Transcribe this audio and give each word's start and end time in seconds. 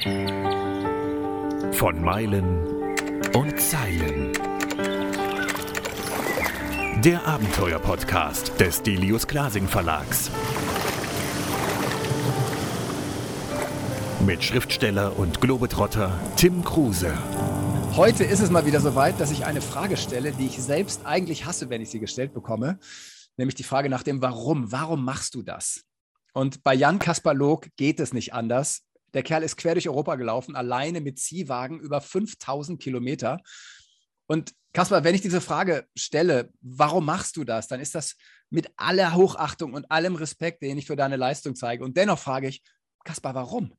Von 0.00 2.00
Meilen 2.00 2.94
und 3.34 3.60
Zeilen. 3.60 4.32
Der 7.02 7.26
Abenteuer-Podcast 7.26 8.60
des 8.60 8.80
Delius 8.84 9.26
Glasing 9.26 9.66
Verlags. 9.66 10.30
Mit 14.24 14.44
Schriftsteller 14.44 15.18
und 15.18 15.40
Globetrotter 15.40 16.16
Tim 16.36 16.62
Kruse. 16.62 17.12
Heute 17.96 18.22
ist 18.22 18.38
es 18.38 18.50
mal 18.50 18.66
wieder 18.66 18.80
soweit, 18.80 19.18
dass 19.18 19.32
ich 19.32 19.46
eine 19.46 19.60
Frage 19.60 19.96
stelle, 19.96 20.30
die 20.30 20.46
ich 20.46 20.62
selbst 20.62 21.06
eigentlich 21.06 21.44
hasse, 21.44 21.70
wenn 21.70 21.82
ich 21.82 21.90
sie 21.90 21.98
gestellt 21.98 22.34
bekomme. 22.34 22.78
Nämlich 23.36 23.56
die 23.56 23.64
Frage 23.64 23.88
nach 23.88 24.04
dem 24.04 24.22
Warum. 24.22 24.70
Warum 24.70 25.04
machst 25.04 25.34
du 25.34 25.42
das? 25.42 25.82
Und 26.34 26.62
bei 26.62 26.74
Jan 26.74 27.00
Kasperlog 27.00 27.66
geht 27.76 27.98
es 27.98 28.12
nicht 28.12 28.32
anders. 28.32 28.84
Der 29.14 29.22
Kerl 29.22 29.42
ist 29.42 29.56
quer 29.56 29.74
durch 29.74 29.88
Europa 29.88 30.16
gelaufen, 30.16 30.56
alleine 30.56 31.00
mit 31.00 31.18
Ziehwagen 31.18 31.80
über 31.80 32.00
5000 32.00 32.80
Kilometer. 32.80 33.40
Und 34.26 34.52
Kaspar, 34.72 35.02
wenn 35.04 35.14
ich 35.14 35.22
diese 35.22 35.40
Frage 35.40 35.86
stelle, 35.96 36.50
warum 36.60 37.06
machst 37.06 37.36
du 37.36 37.44
das, 37.44 37.68
dann 37.68 37.80
ist 37.80 37.94
das 37.94 38.16
mit 38.50 38.70
aller 38.76 39.14
Hochachtung 39.14 39.74
und 39.74 39.90
allem 39.90 40.14
Respekt, 40.14 40.62
den 40.62 40.78
ich 40.78 40.86
für 40.86 40.96
deine 40.96 41.16
Leistung 41.16 41.54
zeige. 41.54 41.84
Und 41.84 41.96
dennoch 41.96 42.18
frage 42.18 42.48
ich, 42.48 42.62
Kaspar, 43.04 43.34
warum? 43.34 43.72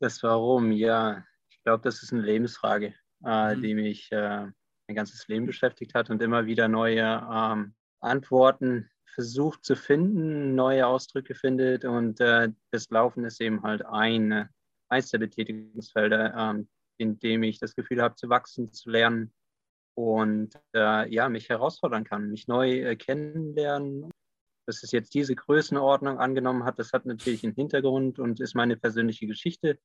Das 0.00 0.22
Warum, 0.22 0.72
ja. 0.72 1.24
Ich 1.50 1.62
glaube, 1.62 1.82
das 1.82 2.02
ist 2.02 2.12
eine 2.12 2.22
Lebensfrage, 2.22 2.94
äh, 3.24 3.54
mhm. 3.54 3.62
die 3.62 3.74
mich 3.74 4.12
äh, 4.12 4.46
mein 4.86 4.94
ganzes 4.94 5.26
Leben 5.28 5.46
beschäftigt 5.46 5.94
hat 5.94 6.10
und 6.10 6.20
immer 6.20 6.46
wieder 6.46 6.68
neue 6.68 7.26
ähm, 7.32 7.74
Antworten 8.00 8.90
versucht 9.14 9.64
zu 9.64 9.76
finden, 9.76 10.54
neue 10.54 10.86
Ausdrücke 10.86 11.34
findet. 11.34 11.84
Und 11.84 12.20
äh, 12.20 12.50
das 12.70 12.90
Laufen 12.90 13.24
ist 13.24 13.40
eben 13.40 13.62
halt 13.62 13.84
ein, 13.84 14.48
eins 14.88 15.10
der 15.10 15.18
Betätigungsfelder, 15.18 16.34
ähm, 16.36 16.68
in 16.98 17.18
dem 17.18 17.42
ich 17.42 17.58
das 17.58 17.74
Gefühl 17.74 18.02
habe, 18.02 18.16
zu 18.16 18.28
wachsen, 18.28 18.72
zu 18.72 18.90
lernen 18.90 19.32
und 19.96 20.54
äh, 20.74 21.12
ja, 21.12 21.28
mich 21.28 21.48
herausfordern 21.48 22.04
kann, 22.04 22.30
mich 22.30 22.48
neu 22.48 22.80
äh, 22.80 22.96
kennenlernen. 22.96 24.10
Dass 24.66 24.82
es 24.82 24.92
jetzt 24.92 25.14
diese 25.14 25.34
Größenordnung 25.34 26.18
angenommen 26.18 26.64
hat, 26.64 26.78
das 26.78 26.92
hat 26.92 27.04
natürlich 27.04 27.44
einen 27.44 27.54
Hintergrund 27.54 28.18
und 28.18 28.40
ist 28.40 28.54
meine 28.54 28.76
persönliche 28.76 29.26
Geschichte. 29.26 29.78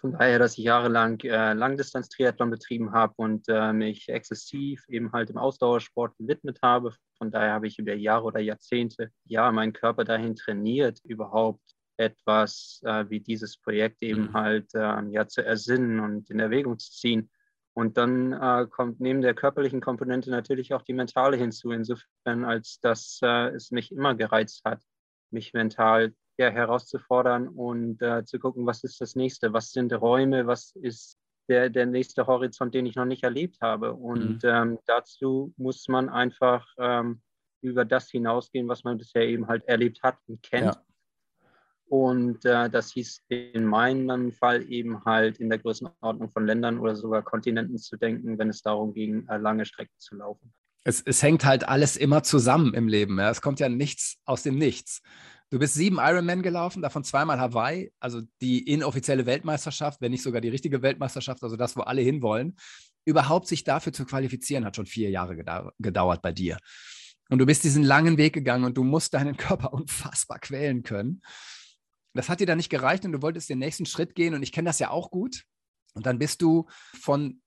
Von 0.00 0.12
daher, 0.12 0.38
dass 0.38 0.56
ich 0.56 0.64
jahrelang 0.64 1.18
äh, 1.20 1.52
Langdistanz-Triathlon 1.54 2.50
betrieben 2.50 2.92
habe 2.92 3.14
und 3.16 3.48
äh, 3.48 3.72
mich 3.72 4.08
exzessiv 4.08 4.88
eben 4.88 5.12
halt 5.12 5.30
im 5.30 5.38
Ausdauersport 5.38 6.16
gewidmet 6.18 6.60
habe. 6.62 6.94
Von 7.16 7.30
daher 7.30 7.52
habe 7.52 7.66
ich 7.66 7.78
über 7.78 7.94
Jahre 7.94 8.24
oder 8.24 8.40
Jahrzehnte 8.40 9.10
ja 9.24 9.50
meinen 9.50 9.72
Körper 9.72 10.04
dahin 10.04 10.36
trainiert, 10.36 11.00
überhaupt 11.04 11.62
etwas 11.96 12.80
äh, 12.84 13.06
wie 13.08 13.20
dieses 13.20 13.56
Projekt 13.56 14.02
eben 14.02 14.28
mhm. 14.28 14.32
halt 14.34 14.74
äh, 14.74 15.02
ja 15.10 15.26
zu 15.26 15.44
ersinnen 15.44 15.98
und 15.98 16.30
in 16.30 16.38
Erwägung 16.38 16.78
zu 16.78 16.92
ziehen. 16.92 17.30
Und 17.74 17.96
dann 17.96 18.32
äh, 18.32 18.66
kommt 18.68 19.00
neben 19.00 19.20
der 19.20 19.34
körperlichen 19.34 19.80
Komponente 19.80 20.30
natürlich 20.30 20.74
auch 20.74 20.82
die 20.82 20.94
mentale 20.94 21.36
hinzu, 21.36 21.70
insofern 21.70 22.44
als 22.44 22.80
dass 22.80 23.20
äh, 23.22 23.48
es 23.50 23.70
mich 23.70 23.92
immer 23.92 24.14
gereizt 24.14 24.62
hat, 24.64 24.82
mich 25.30 25.52
mental 25.52 26.12
ja, 26.38 26.50
herauszufordern 26.50 27.48
und 27.48 28.00
äh, 28.00 28.24
zu 28.24 28.38
gucken, 28.38 28.64
was 28.64 28.84
ist 28.84 29.00
das 29.00 29.16
nächste, 29.16 29.52
was 29.52 29.72
sind 29.72 29.92
Räume, 29.92 30.46
was 30.46 30.74
ist 30.76 31.18
der, 31.48 31.68
der 31.68 31.86
nächste 31.86 32.26
Horizont, 32.26 32.74
den 32.74 32.86
ich 32.86 32.94
noch 32.94 33.04
nicht 33.04 33.24
erlebt 33.24 33.60
habe. 33.60 33.94
Und 33.94 34.42
mhm. 34.42 34.48
ähm, 34.48 34.78
dazu 34.86 35.52
muss 35.56 35.88
man 35.88 36.08
einfach 36.08 36.66
ähm, 36.78 37.20
über 37.60 37.84
das 37.84 38.10
hinausgehen, 38.10 38.68
was 38.68 38.84
man 38.84 38.98
bisher 38.98 39.26
eben 39.26 39.48
halt 39.48 39.64
erlebt 39.64 40.02
hat 40.02 40.18
und 40.26 40.42
kennt. 40.42 40.74
Ja. 40.74 40.82
Und 41.86 42.44
äh, 42.44 42.68
das 42.68 42.92
hieß 42.92 43.22
in 43.28 43.64
meinem 43.64 44.30
Fall 44.30 44.70
eben 44.70 45.04
halt 45.06 45.38
in 45.38 45.48
der 45.48 45.58
Größenordnung 45.58 46.30
von 46.30 46.46
Ländern 46.46 46.78
oder 46.78 46.94
sogar 46.94 47.22
Kontinenten 47.22 47.78
zu 47.78 47.96
denken, 47.96 48.38
wenn 48.38 48.50
es 48.50 48.60
darum 48.62 48.92
ging, 48.92 49.26
äh, 49.28 49.38
lange 49.38 49.64
Strecken 49.64 49.94
zu 49.96 50.16
laufen. 50.16 50.52
Es, 50.84 51.02
es, 51.04 51.22
hängt 51.22 51.44
halt 51.44 51.66
alles 51.66 51.96
immer 51.96 52.22
zusammen 52.22 52.74
im 52.74 52.88
Leben. 52.88 53.18
Ja? 53.18 53.30
Es 53.30 53.40
kommt 53.40 53.58
ja 53.58 53.70
nichts 53.70 54.18
aus 54.26 54.42
dem 54.42 54.58
Nichts. 54.58 55.02
Du 55.50 55.58
bist 55.58 55.74
sieben 55.74 55.96
Ironman 55.98 56.42
gelaufen, 56.42 56.82
davon 56.82 57.04
zweimal 57.04 57.40
Hawaii, 57.40 57.90
also 58.00 58.20
die 58.42 58.70
inoffizielle 58.70 59.24
Weltmeisterschaft, 59.24 60.00
wenn 60.02 60.10
nicht 60.10 60.22
sogar 60.22 60.42
die 60.42 60.50
richtige 60.50 60.82
Weltmeisterschaft, 60.82 61.42
also 61.42 61.56
das, 61.56 61.74
wo 61.74 61.80
alle 61.80 62.02
hinwollen. 62.02 62.56
Überhaupt 63.06 63.48
sich 63.48 63.64
dafür 63.64 63.94
zu 63.94 64.04
qualifizieren, 64.04 64.66
hat 64.66 64.76
schon 64.76 64.84
vier 64.84 65.08
Jahre 65.08 65.36
gedauert 65.78 66.20
bei 66.20 66.32
dir. 66.32 66.58
Und 67.30 67.38
du 67.38 67.46
bist 67.46 67.64
diesen 67.64 67.82
langen 67.82 68.18
Weg 68.18 68.34
gegangen 68.34 68.64
und 68.64 68.76
du 68.76 68.84
musst 68.84 69.14
deinen 69.14 69.38
Körper 69.38 69.72
unfassbar 69.72 70.38
quälen 70.38 70.82
können. 70.82 71.22
Das 72.12 72.28
hat 72.28 72.40
dir 72.40 72.46
dann 72.46 72.58
nicht 72.58 72.70
gereicht 72.70 73.06
und 73.06 73.12
du 73.12 73.22
wolltest 73.22 73.48
den 73.48 73.58
nächsten 73.58 73.86
Schritt 73.86 74.14
gehen 74.14 74.34
und 74.34 74.42
ich 74.42 74.52
kenne 74.52 74.68
das 74.68 74.78
ja 74.78 74.90
auch 74.90 75.10
gut. 75.10 75.44
Und 75.94 76.04
dann 76.04 76.18
bist 76.18 76.42
du 76.42 76.66
von 77.00 77.40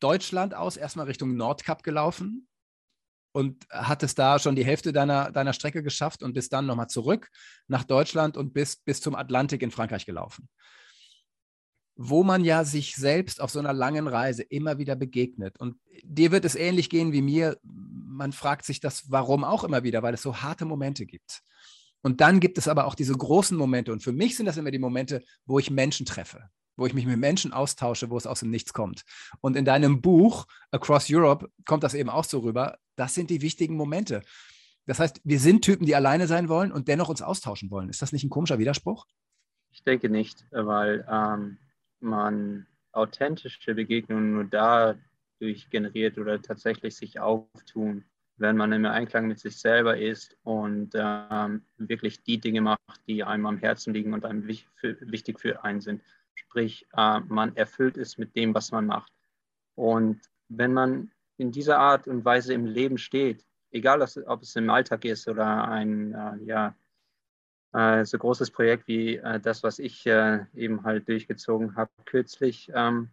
Deutschland 0.00 0.54
aus 0.54 0.76
erstmal 0.76 1.06
Richtung 1.06 1.36
Nordkap 1.36 1.82
gelaufen 1.82 2.48
und 3.36 3.66
hattest 3.68 4.18
da 4.18 4.38
schon 4.38 4.56
die 4.56 4.64
Hälfte 4.64 4.94
deiner, 4.94 5.30
deiner 5.30 5.52
Strecke 5.52 5.82
geschafft 5.82 6.22
und 6.22 6.32
bist 6.32 6.54
dann 6.54 6.64
nochmal 6.64 6.88
zurück 6.88 7.28
nach 7.68 7.84
Deutschland 7.84 8.38
und 8.38 8.54
bist 8.54 8.86
bis 8.86 9.02
zum 9.02 9.14
Atlantik 9.14 9.60
in 9.60 9.70
Frankreich 9.70 10.06
gelaufen. 10.06 10.48
Wo 11.96 12.24
man 12.24 12.44
ja 12.44 12.64
sich 12.64 12.96
selbst 12.96 13.42
auf 13.42 13.50
so 13.50 13.58
einer 13.58 13.74
langen 13.74 14.08
Reise 14.08 14.42
immer 14.42 14.78
wieder 14.78 14.96
begegnet. 14.96 15.60
Und 15.60 15.76
dir 16.02 16.32
wird 16.32 16.46
es 16.46 16.54
ähnlich 16.54 16.88
gehen 16.88 17.12
wie 17.12 17.20
mir. 17.20 17.58
Man 17.62 18.32
fragt 18.32 18.64
sich 18.64 18.80
das, 18.80 19.10
warum 19.10 19.44
auch 19.44 19.64
immer 19.64 19.82
wieder, 19.82 20.02
weil 20.02 20.14
es 20.14 20.22
so 20.22 20.40
harte 20.40 20.64
Momente 20.64 21.04
gibt. 21.04 21.42
Und 22.00 22.22
dann 22.22 22.40
gibt 22.40 22.56
es 22.56 22.68
aber 22.68 22.86
auch 22.86 22.94
diese 22.94 23.12
großen 23.12 23.58
Momente. 23.58 23.92
Und 23.92 24.02
für 24.02 24.12
mich 24.12 24.38
sind 24.38 24.46
das 24.46 24.56
immer 24.56 24.70
die 24.70 24.78
Momente, 24.78 25.22
wo 25.44 25.58
ich 25.58 25.70
Menschen 25.70 26.06
treffe, 26.06 26.48
wo 26.76 26.86
ich 26.86 26.94
mich 26.94 27.06
mit 27.06 27.18
Menschen 27.18 27.52
austausche, 27.52 28.10
wo 28.10 28.16
es 28.16 28.26
aus 28.26 28.40
dem 28.40 28.50
Nichts 28.50 28.72
kommt. 28.72 29.04
Und 29.40 29.56
in 29.56 29.64
deinem 29.64 30.00
Buch 30.00 30.46
Across 30.70 31.06
Europe 31.10 31.50
kommt 31.64 31.82
das 31.82 31.94
eben 31.94 32.10
auch 32.10 32.24
so 32.24 32.40
rüber. 32.40 32.78
Das 32.96 33.14
sind 33.14 33.30
die 33.30 33.42
wichtigen 33.42 33.76
Momente. 33.76 34.22
Das 34.86 35.00
heißt, 35.00 35.20
wir 35.24 35.40
sind 35.40 35.62
Typen, 35.62 35.86
die 35.86 35.96
alleine 35.96 36.26
sein 36.26 36.48
wollen 36.48 36.70
und 36.70 36.88
dennoch 36.88 37.08
uns 37.08 37.22
austauschen 37.22 37.70
wollen. 37.70 37.88
Ist 37.88 38.02
das 38.02 38.12
nicht 38.12 38.24
ein 38.24 38.30
komischer 38.30 38.58
Widerspruch? 38.58 39.06
Ich 39.72 39.82
denke 39.82 40.08
nicht, 40.08 40.44
weil 40.52 41.06
ähm, 41.10 41.58
man 42.00 42.66
authentische 42.92 43.74
Begegnungen 43.74 44.32
nur 44.32 44.44
dadurch 44.44 45.68
generiert 45.70 46.18
oder 46.18 46.40
tatsächlich 46.40 46.96
sich 46.96 47.20
auftun, 47.20 48.04
wenn 48.38 48.56
man 48.56 48.72
im 48.72 48.86
Einklang 48.86 49.26
mit 49.26 49.38
sich 49.38 49.58
selber 49.58 49.98
ist 49.98 50.36
und 50.44 50.92
ähm, 50.94 51.62
wirklich 51.78 52.22
die 52.22 52.38
Dinge 52.38 52.60
macht, 52.60 53.00
die 53.06 53.24
einem 53.24 53.46
am 53.46 53.58
Herzen 53.58 53.92
liegen 53.92 54.14
und 54.14 54.24
einem 54.24 54.46
wichtig 54.46 55.40
für 55.40 55.64
einen 55.64 55.80
sind. 55.80 56.02
Sprich, 56.36 56.86
äh, 56.96 57.20
man 57.20 57.56
erfüllt 57.56 57.96
es 57.96 58.18
mit 58.18 58.36
dem, 58.36 58.54
was 58.54 58.70
man 58.70 58.86
macht. 58.86 59.12
Und 59.74 60.20
wenn 60.48 60.72
man 60.72 61.10
in 61.38 61.50
dieser 61.50 61.78
Art 61.78 62.06
und 62.06 62.24
Weise 62.24 62.54
im 62.54 62.66
Leben 62.66 62.98
steht, 62.98 63.44
egal 63.70 64.00
ob 64.26 64.42
es 64.42 64.56
im 64.56 64.70
Alltag 64.70 65.04
ist 65.04 65.28
oder 65.28 65.68
ein 65.68 66.14
äh, 66.14 66.44
ja, 66.44 66.74
äh, 67.72 68.04
so 68.04 68.18
großes 68.18 68.50
Projekt 68.50 68.88
wie 68.88 69.16
äh, 69.16 69.40
das, 69.40 69.62
was 69.62 69.78
ich 69.78 70.06
äh, 70.06 70.44
eben 70.54 70.84
halt 70.84 71.08
durchgezogen 71.08 71.76
habe 71.76 71.90
kürzlich 72.04 72.70
ähm, 72.74 73.10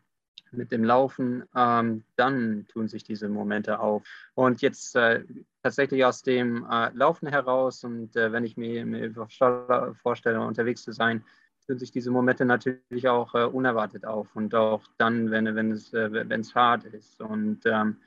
mit 0.51 0.72
dem 0.72 0.84
Laufen, 0.84 1.44
ähm, 1.55 2.03
dann 2.16 2.67
tun 2.67 2.88
sich 2.88 3.03
diese 3.03 3.28
Momente 3.28 3.79
auf. 3.79 4.03
Und 4.35 4.61
jetzt 4.61 4.95
äh, 4.95 5.23
tatsächlich 5.63 6.05
aus 6.05 6.22
dem 6.22 6.66
äh, 6.69 6.91
Laufen 6.94 7.28
heraus 7.28 7.84
und 7.84 8.13
wenn 8.16 8.45
ich 8.45 8.55
mir, 8.55 8.85
mir 8.85 9.11
vorstelle, 9.13 10.41
unterwegs 10.41 10.84
zu 10.84 10.91
sein, 10.91 11.25
tun 11.66 11.79
sich 11.79 11.91
diese 11.91 12.12
Momente 12.12 12.46
natürlich 12.46 13.07
auch 13.07 13.34
äh, 13.35 13.46
unerwartet 13.46 14.06
auf 14.06 14.35
und 14.35 14.53
auch 14.56 14.84
dann, 14.97 15.31
wenn, 15.31 15.56
wenn, 15.56 15.72
es, 15.72 15.94
äh, 15.94 16.12
wenn 16.12 16.41
es 16.41 16.56
hart 16.56 16.85
ist. 16.85 17.22
Und 17.22 17.62
ähm, 17.66 17.97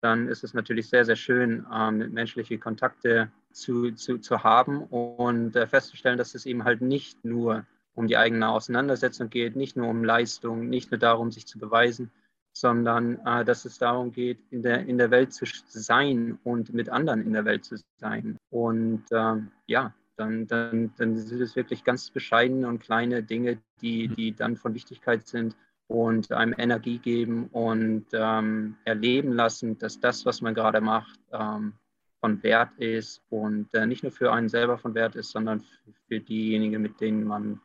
dann 0.00 0.28
ist 0.28 0.44
es 0.44 0.54
natürlich 0.54 0.88
sehr, 0.88 1.04
sehr 1.04 1.16
schön, 1.16 1.66
ähm, 1.72 2.12
menschliche 2.12 2.58
Kontakte 2.58 3.30
zu, 3.52 3.92
zu, 3.92 4.18
zu 4.18 4.42
haben 4.42 4.82
und 4.82 5.56
äh, 5.56 5.66
festzustellen, 5.66 6.18
dass 6.18 6.34
es 6.34 6.46
eben 6.46 6.64
halt 6.64 6.82
nicht 6.82 7.24
nur 7.24 7.64
um 7.94 8.06
die 8.06 8.16
eigene 8.16 8.48
Auseinandersetzung 8.48 9.30
geht, 9.30 9.56
nicht 9.56 9.76
nur 9.76 9.88
um 9.88 10.04
Leistung, 10.04 10.68
nicht 10.68 10.90
nur 10.90 10.98
darum, 10.98 11.30
sich 11.30 11.46
zu 11.46 11.58
beweisen, 11.58 12.10
sondern 12.52 13.18
äh, 13.24 13.44
dass 13.44 13.64
es 13.64 13.78
darum 13.78 14.12
geht, 14.12 14.40
in 14.50 14.62
der, 14.62 14.86
in 14.86 14.98
der 14.98 15.10
Welt 15.10 15.32
zu 15.32 15.44
sein 15.68 16.38
und 16.44 16.72
mit 16.72 16.88
anderen 16.88 17.22
in 17.22 17.32
der 17.32 17.44
Welt 17.44 17.64
zu 17.64 17.76
sein. 17.98 18.36
Und 18.50 19.04
ähm, 19.12 19.50
ja, 19.66 19.94
dann, 20.16 20.46
dann, 20.46 20.92
dann 20.96 21.16
sind 21.16 21.40
es 21.40 21.56
wirklich 21.56 21.84
ganz 21.84 22.10
bescheidene 22.10 22.68
und 22.68 22.80
kleine 22.80 23.22
Dinge, 23.22 23.58
die, 23.80 24.08
mhm. 24.08 24.14
die 24.14 24.34
dann 24.34 24.56
von 24.56 24.74
Wichtigkeit 24.74 25.26
sind 25.26 25.56
und 25.86 26.32
einem 26.32 26.54
Energie 26.56 26.98
geben 26.98 27.48
und 27.48 28.06
ähm, 28.12 28.76
erleben 28.84 29.32
lassen, 29.32 29.78
dass 29.78 30.00
das, 30.00 30.24
was 30.24 30.40
man 30.40 30.54
gerade 30.54 30.80
macht, 30.80 31.18
ähm, 31.32 31.74
von 32.20 32.42
Wert 32.42 32.70
ist 32.78 33.22
und 33.28 33.72
äh, 33.74 33.86
nicht 33.86 34.02
nur 34.02 34.12
für 34.12 34.32
einen 34.32 34.48
selber 34.48 34.78
von 34.78 34.94
Wert 34.94 35.14
ist, 35.14 35.30
sondern 35.30 35.62
für 36.08 36.20
diejenigen, 36.20 36.80
mit 36.80 37.00
denen 37.00 37.24
man 37.24 37.60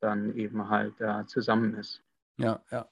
dann 0.00 0.36
eben 0.36 0.68
halt 0.68 1.00
äh, 1.00 1.24
zusammen 1.26 1.74
ist. 1.74 2.02
Ja, 2.36 2.62
ja. 2.70 2.88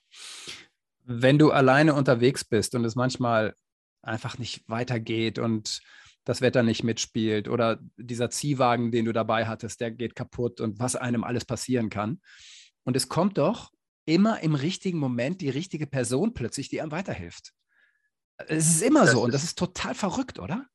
Wenn 1.04 1.38
du 1.38 1.50
alleine 1.50 1.94
unterwegs 1.94 2.44
bist 2.44 2.74
und 2.74 2.84
es 2.84 2.94
manchmal 2.94 3.54
einfach 4.00 4.38
nicht 4.38 4.66
weitergeht 4.68 5.38
und 5.38 5.82
das 6.24 6.40
Wetter 6.40 6.62
nicht 6.62 6.84
mitspielt 6.84 7.48
oder 7.48 7.80
dieser 7.96 8.30
Ziehwagen, 8.30 8.92
den 8.92 9.04
du 9.04 9.12
dabei 9.12 9.46
hattest, 9.46 9.80
der 9.80 9.90
geht 9.90 10.14
kaputt 10.14 10.60
und 10.60 10.78
was 10.78 10.96
einem 10.96 11.24
alles 11.24 11.44
passieren 11.44 11.90
kann. 11.90 12.20
Und 12.84 12.96
es 12.96 13.08
kommt 13.08 13.38
doch 13.38 13.72
immer 14.04 14.40
im 14.40 14.54
richtigen 14.54 14.98
Moment 14.98 15.40
die 15.40 15.50
richtige 15.50 15.86
Person 15.86 16.34
plötzlich, 16.34 16.68
die 16.68 16.80
einem 16.80 16.92
weiterhilft. 16.92 17.52
Es 18.48 18.68
ist 18.68 18.82
immer 18.82 19.02
das 19.02 19.12
so 19.12 19.22
und 19.22 19.34
das 19.34 19.44
ist 19.44 19.58
total 19.58 19.94
verrückt, 19.94 20.38
oder? 20.38 20.66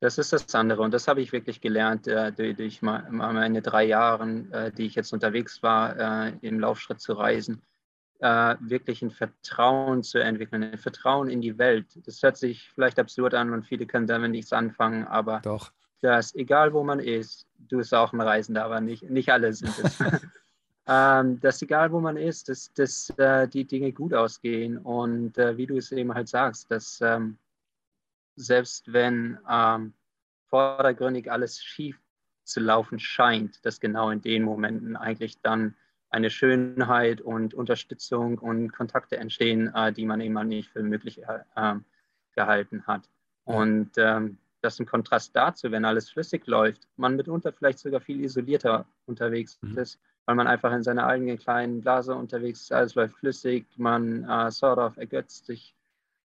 Das 0.00 0.16
ist 0.16 0.32
das 0.32 0.54
andere 0.54 0.82
und 0.82 0.92
das 0.92 1.08
habe 1.08 1.20
ich 1.20 1.30
wirklich 1.30 1.60
gelernt 1.60 2.06
äh, 2.06 2.32
durch 2.32 2.80
meine 2.80 3.62
drei 3.62 3.84
Jahre, 3.84 4.46
äh, 4.50 4.72
die 4.72 4.86
ich 4.86 4.94
jetzt 4.94 5.12
unterwegs 5.12 5.62
war, 5.62 6.26
äh, 6.26 6.32
im 6.40 6.58
Laufschritt 6.58 7.00
zu 7.00 7.12
reisen, 7.12 7.62
äh, 8.20 8.56
wirklich 8.60 9.02
ein 9.02 9.10
Vertrauen 9.10 10.02
zu 10.02 10.18
entwickeln, 10.18 10.62
ein 10.62 10.78
Vertrauen 10.78 11.30
in 11.30 11.40
die 11.40 11.58
Welt. 11.58 11.86
Das 12.06 12.22
hört 12.22 12.36
sich 12.36 12.70
vielleicht 12.70 12.98
absurd 12.98 13.34
an 13.34 13.52
und 13.52 13.66
viele 13.66 13.86
können 13.86 14.06
damit 14.06 14.30
nichts 14.30 14.52
anfangen, 14.52 15.06
aber 15.06 15.40
Doch. 15.42 15.72
dass 16.00 16.34
egal 16.34 16.72
wo 16.72 16.82
man 16.84 17.00
ist, 17.00 17.46
du 17.58 17.78
bist 17.78 17.94
auch 17.94 18.12
ein 18.12 18.20
Reisender, 18.20 18.64
aber 18.64 18.80
nicht, 18.80 19.08
nicht 19.08 19.30
alle 19.32 19.52
sind 19.52 19.72
es. 19.82 19.98
ähm, 20.86 21.40
dass 21.40 21.62
egal 21.62 21.92
wo 21.92 22.00
man 22.00 22.16
ist, 22.16 22.48
dass, 22.48 22.72
dass 22.74 23.10
äh, 23.16 23.48
die 23.48 23.64
Dinge 23.64 23.92
gut 23.92 24.12
ausgehen 24.12 24.78
und 24.78 25.38
äh, 25.38 25.56
wie 25.56 25.66
du 25.66 25.76
es 25.76 25.92
eben 25.92 26.12
halt 26.12 26.28
sagst, 26.28 26.70
dass 26.70 27.00
ähm, 27.00 27.38
selbst 28.36 28.92
wenn 28.92 29.38
ähm, 29.48 29.94
vordergründig 30.48 31.30
alles 31.30 31.62
schief 31.62 31.98
zu 32.44 32.60
laufen 32.60 32.98
scheint, 32.98 33.64
dass 33.64 33.80
genau 33.80 34.10
in 34.10 34.20
den 34.20 34.42
Momenten 34.42 34.96
eigentlich 34.96 35.40
dann 35.40 35.74
eine 36.10 36.30
Schönheit 36.30 37.20
und 37.20 37.54
Unterstützung 37.54 38.38
und 38.38 38.72
Kontakte 38.72 39.16
entstehen, 39.16 39.72
äh, 39.74 39.92
die 39.92 40.04
man 40.04 40.20
eben 40.20 40.34
nicht 40.48 40.70
für 40.70 40.82
möglich 40.82 41.22
äh, 41.22 41.74
gehalten 42.34 42.86
hat. 42.86 43.08
Und 43.44 43.92
ähm, 43.96 44.38
das 44.60 44.78
im 44.78 44.86
Kontrast 44.86 45.34
dazu, 45.34 45.70
wenn 45.70 45.84
alles 45.84 46.10
flüssig 46.10 46.46
läuft, 46.46 46.86
man 46.96 47.16
mitunter 47.16 47.52
vielleicht 47.52 47.78
sogar 47.78 48.00
viel 48.00 48.20
isolierter 48.22 48.86
unterwegs 49.06 49.58
mhm. 49.62 49.78
ist, 49.78 49.98
weil 50.26 50.36
man 50.36 50.46
einfach 50.46 50.72
in 50.72 50.82
seiner 50.82 51.06
eigenen 51.06 51.38
kleinen 51.38 51.80
Blase 51.80 52.14
unterwegs 52.14 52.62
ist, 52.62 52.72
alles 52.72 52.94
läuft 52.94 53.16
flüssig, 53.16 53.66
man 53.76 54.24
äh, 54.28 54.50
sort 54.50 54.78
of 54.78 54.96
ergötzt 54.96 55.46
sich 55.46 55.74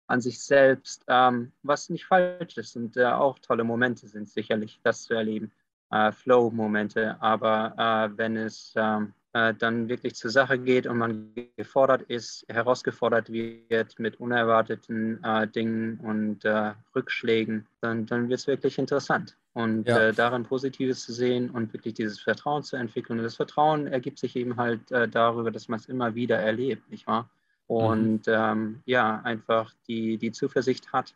an 0.07 0.21
sich 0.21 0.43
selbst, 0.43 1.05
ähm, 1.09 1.53
was 1.63 1.89
nicht 1.89 2.05
falsch 2.05 2.59
ist 2.59 2.77
und 2.77 2.97
äh, 2.97 3.07
auch 3.07 3.39
tolle 3.39 3.65
Momente 3.65 4.07
sind 4.07 4.29
sicherlich, 4.29 4.81
das 4.83 5.05
zu 5.05 5.15
erleben, 5.15 5.53
äh, 5.91 6.13
Flow-Momente. 6.13 7.17
Aber 7.21 7.75
äh, 7.79 8.19
wenn 8.19 8.37
es 8.37 8.75
ähm, 8.77 9.07
äh, 9.07 9.24
dann 9.35 9.89
wirklich 9.89 10.15
zur 10.15 10.31
Sache 10.31 10.59
geht 10.59 10.87
und 10.87 10.99
man 10.99 11.35
gefordert 11.57 12.03
ist, 12.03 12.45
herausgefordert 12.49 13.33
wird 13.33 13.99
mit 13.99 14.21
unerwarteten 14.21 15.23
äh, 15.25 15.49
Dingen 15.49 15.99
und 16.01 16.45
äh, 16.45 16.73
Rückschlägen, 16.95 17.67
dann, 17.81 18.07
dann 18.07 18.29
wird 18.29 18.41
es 18.41 18.47
wirklich 18.47 18.79
interessant. 18.79 19.37
Und 19.53 19.87
ja. 19.87 20.11
darin 20.11 20.43
Positives 20.43 21.05
zu 21.05 21.13
sehen 21.13 21.51
und 21.51 21.73
wirklich 21.73 21.95
dieses 21.95 22.19
Vertrauen 22.19 22.65
zu 22.65 22.75
entwickeln. 22.75 23.21
Und 23.21 23.25
das 23.25 23.37
Vertrauen 23.37 23.87
ergibt 23.87 24.19
sich 24.19 24.35
eben 24.35 24.57
halt 24.57 24.81
darüber, 24.91 25.53
dass 25.53 25.69
man 25.69 25.79
es 25.79 25.87
immer 25.87 26.17
wieder 26.17 26.39
erlebt, 26.39 26.91
nicht 26.91 27.07
wahr? 27.07 27.31
Mhm. 27.69 27.77
und 27.77 28.27
mhm. 28.27 28.33
ähm, 28.35 28.83
ja, 28.85 29.21
einfach 29.23 29.73
die, 29.89 30.19
die 30.19 30.33
Zuversicht 30.33 30.93
hat, 30.93 31.15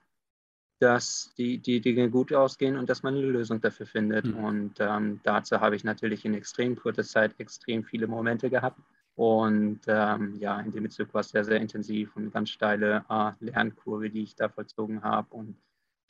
dass 0.78 1.32
die, 1.36 1.58
die 1.58 1.80
Dinge 1.80 2.08
gut 2.08 2.32
ausgehen 2.32 2.76
und 2.76 2.88
dass 2.88 3.02
man 3.02 3.16
eine 3.16 3.26
Lösung 3.26 3.60
dafür 3.60 3.86
findet. 3.86 4.26
Mhm. 4.26 4.44
Und 4.44 4.74
ähm, 4.78 5.20
dazu 5.24 5.60
habe 5.60 5.76
ich 5.76 5.84
natürlich 5.84 6.24
in 6.24 6.34
extrem 6.34 6.76
kurzer 6.76 7.04
Zeit 7.04 7.34
extrem 7.38 7.84
viele 7.84 8.06
Momente 8.06 8.48
gehabt. 8.48 8.80
Und 9.16 9.80
ähm, 9.88 10.36
ja, 10.38 10.60
in 10.60 10.70
dem 10.70 10.84
Bezug 10.84 11.12
war 11.12 11.22
es 11.22 11.30
sehr, 11.30 11.44
sehr 11.44 11.60
intensiv 11.60 12.14
und 12.14 12.22
eine 12.22 12.30
ganz 12.30 12.50
steile 12.50 13.04
äh, 13.10 13.32
Lernkurve, 13.40 14.10
die 14.10 14.22
ich 14.22 14.36
da 14.36 14.48
vollzogen 14.48 15.02
habe 15.02 15.34
und 15.34 15.56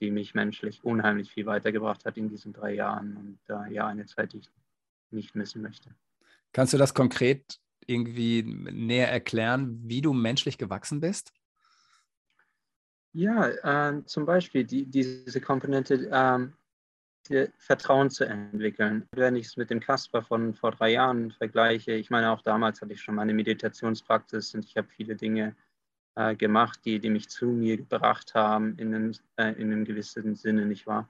die 0.00 0.11
mich 0.11 0.35
menschlich 0.35 0.85
unheimlich 0.85 1.31
viel 1.31 1.47
weitergebracht 1.47 2.05
hat 2.05 2.19
in 2.19 2.29
diesen 2.29 2.53
drei 2.53 2.75
Jahren. 2.75 3.17
Und 3.17 3.38
äh, 3.49 3.73
ja, 3.73 3.87
eine 3.87 4.05
Zeit, 4.05 4.35
die 4.35 4.38
ich 4.38 4.50
nicht 5.11 5.35
missen 5.35 5.62
möchte. 5.62 5.91
Kannst 6.53 6.75
du 6.75 6.79
das 6.79 6.93
konkret 6.93 7.59
irgendwie 7.87 8.43
näher 8.43 9.11
erklären, 9.11 9.81
wie 9.85 10.03
du 10.03 10.12
menschlich 10.12 10.59
gewachsen 10.59 11.00
bist? 11.00 11.32
Ja, 13.13 13.49
äh, 13.91 14.05
zum 14.05 14.27
Beispiel 14.27 14.65
die, 14.65 14.87
diese 14.87 15.41
Komponente 15.41 16.09
ähm, 16.13 16.53
Vertrauen 17.59 18.11
zu 18.11 18.25
entwickeln. 18.25 19.07
Wenn 19.13 19.37
ich 19.37 19.47
es 19.47 19.57
mit 19.57 19.71
dem 19.71 19.81
Kasper 19.81 20.23
von 20.23 20.55
vor 20.55 20.73
drei 20.73 20.93
Jahren 20.93 21.31
vergleiche, 21.33 21.93
ich 21.93 22.11
meine, 22.11 22.31
auch 22.31 22.43
damals 22.43 22.81
hatte 22.81 22.93
ich 22.93 23.03
schon 23.03 23.17
meine 23.17 23.35
Meditationspraxis 23.35 24.55
und 24.55 24.65
ich 24.65 24.77
habe 24.77 24.89
viele 24.89 25.15
Dinge 25.15 25.55
äh, 26.15 26.35
gemacht, 26.37 26.81
die, 26.85 27.01
die 27.01 27.11
mich 27.11 27.29
zu 27.29 27.47
mir 27.47 27.77
gebracht 27.77 28.35
haben, 28.35 28.77
in 28.79 28.95
einem, 28.95 29.13
äh, 29.37 29.53
in 29.61 29.73
einem 29.73 29.85
gewissen 29.85 30.37
Sinne, 30.37 30.65
nicht 30.65 30.87
wahr? 30.87 31.09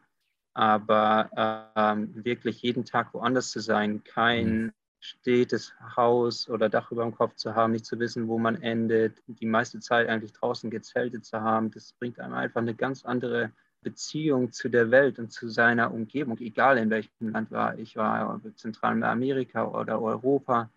Aber 0.55 1.31
äh, 1.77 2.25
wirklich 2.25 2.63
jeden 2.63 2.85
Tag 2.85 3.15
woanders 3.15 3.51
zu 3.51 3.61
sein, 3.61 4.03
kein 4.03 4.65
mhm 4.65 4.73
stetes 5.01 5.73
Haus 5.97 6.49
oder 6.49 6.69
Dach 6.69 6.91
über 6.91 7.05
dem 7.05 7.15
Kopf 7.15 7.37
zu 7.37 7.55
haben, 7.55 7.73
nicht 7.73 7.87
zu 7.87 7.99
wissen, 7.99 8.29
wo 8.29 8.39
man 8.39 8.61
endet, 8.63 9.23
die 9.27 9.47
meiste 9.47 9.81
Zeit 9.81 10.09
eigentlich 10.09 10.33
draußen 10.33 10.71
gezeltet 10.71 11.25
zu 11.25 11.41
haben, 11.41 11.71
das 11.71 11.93
bringt 11.93 12.19
einem 12.19 12.35
einfach 12.35 12.61
eine 12.61 12.75
ganz 12.75 13.05
andere 13.05 13.53
Beziehung 13.83 14.53
zu 14.53 14.69
der 14.69 14.91
Welt 14.91 15.19
und 15.19 15.33
zu 15.33 15.49
seiner 15.49 15.93
Umgebung, 15.93 16.39
egal 16.39 16.79
in 16.79 16.91
welchem 16.91 17.31
Land 17.31 17.51
war. 17.51 17.79
Ich 17.79 17.97
war 17.97 18.41
Zentralamerika 18.57 19.67
oder 19.67 20.03
Europa. 20.03 20.69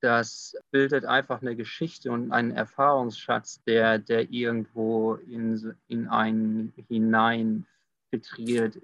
Das 0.00 0.54
bildet 0.70 1.06
einfach 1.06 1.40
eine 1.40 1.56
Geschichte 1.56 2.12
und 2.12 2.32
einen 2.32 2.50
Erfahrungsschatz, 2.50 3.62
der, 3.64 3.98
der 3.98 4.30
irgendwo 4.30 5.14
in, 5.14 5.74
in 5.88 6.08
einen 6.08 6.74
hinein 6.88 7.66
filtriert 8.10 8.78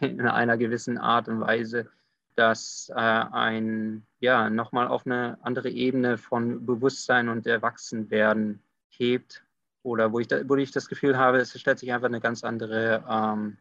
in 0.00 0.20
einer 0.20 0.56
gewissen 0.58 0.98
Art 0.98 1.28
und 1.28 1.40
Weise 1.40 1.88
das 2.36 2.90
äh, 2.94 2.94
ein, 2.94 4.06
ja, 4.20 4.50
nochmal 4.50 4.88
auf 4.88 5.06
eine 5.06 5.38
andere 5.42 5.70
Ebene 5.70 6.18
von 6.18 6.64
Bewusstsein 6.66 7.28
und 7.28 7.46
Erwachsenwerden 7.46 8.62
hebt 8.88 9.44
oder 9.82 10.12
wo 10.12 10.20
ich, 10.20 10.28
da, 10.28 10.48
wo 10.48 10.56
ich 10.56 10.70
das 10.70 10.88
Gefühl 10.88 11.16
habe, 11.16 11.38
es 11.38 11.58
stellt 11.58 11.78
sich 11.78 11.92
einfach 11.92 12.08
eine 12.08 12.20
ganz 12.20 12.44
andere 12.44 13.04
ähm, 13.08 13.56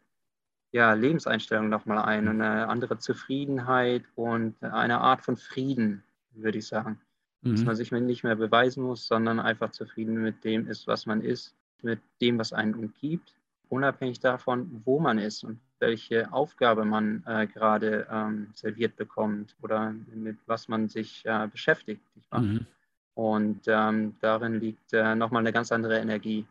ja, 0.71 0.93
Lebenseinstellung 0.93 1.69
nochmal 1.69 1.99
ein, 1.99 2.27
eine 2.27 2.67
andere 2.67 2.99
Zufriedenheit 2.99 4.03
und 4.15 4.61
eine 4.61 4.99
Art 4.99 5.21
von 5.21 5.37
Frieden, 5.37 6.03
würde 6.31 6.59
ich 6.59 6.67
sagen. 6.67 6.99
Mhm. 7.41 7.51
Dass 7.51 7.63
man 7.63 7.75
sich 7.75 7.91
nicht 7.91 8.23
mehr 8.23 8.35
beweisen 8.35 8.83
muss, 8.83 9.07
sondern 9.07 9.39
einfach 9.39 9.71
zufrieden 9.71 10.21
mit 10.21 10.43
dem 10.43 10.67
ist, 10.67 10.87
was 10.87 11.05
man 11.05 11.21
ist, 11.21 11.55
mit 11.81 11.99
dem, 12.21 12.37
was 12.37 12.53
einen 12.53 12.75
umgibt, 12.75 13.33
unabhängig 13.69 14.19
davon, 14.19 14.81
wo 14.83 14.99
man 14.99 15.17
ist 15.17 15.43
und 15.43 15.59
welche 15.79 16.31
Aufgabe 16.33 16.85
man 16.85 17.23
äh, 17.25 17.47
gerade 17.47 18.07
ähm, 18.11 18.51
serviert 18.53 18.95
bekommt 18.95 19.55
oder 19.61 19.93
mit 20.13 20.37
was 20.45 20.67
man 20.67 20.89
sich 20.89 21.25
äh, 21.25 21.47
beschäftigt. 21.47 22.01
Mhm. 22.33 22.65
Und 23.13 23.61
ähm, 23.67 24.15
darin 24.19 24.59
liegt 24.59 24.93
äh, 24.93 25.15
nochmal 25.15 25.41
eine 25.41 25.53
ganz 25.53 25.71
andere 25.71 25.99
Energie. 25.99 26.45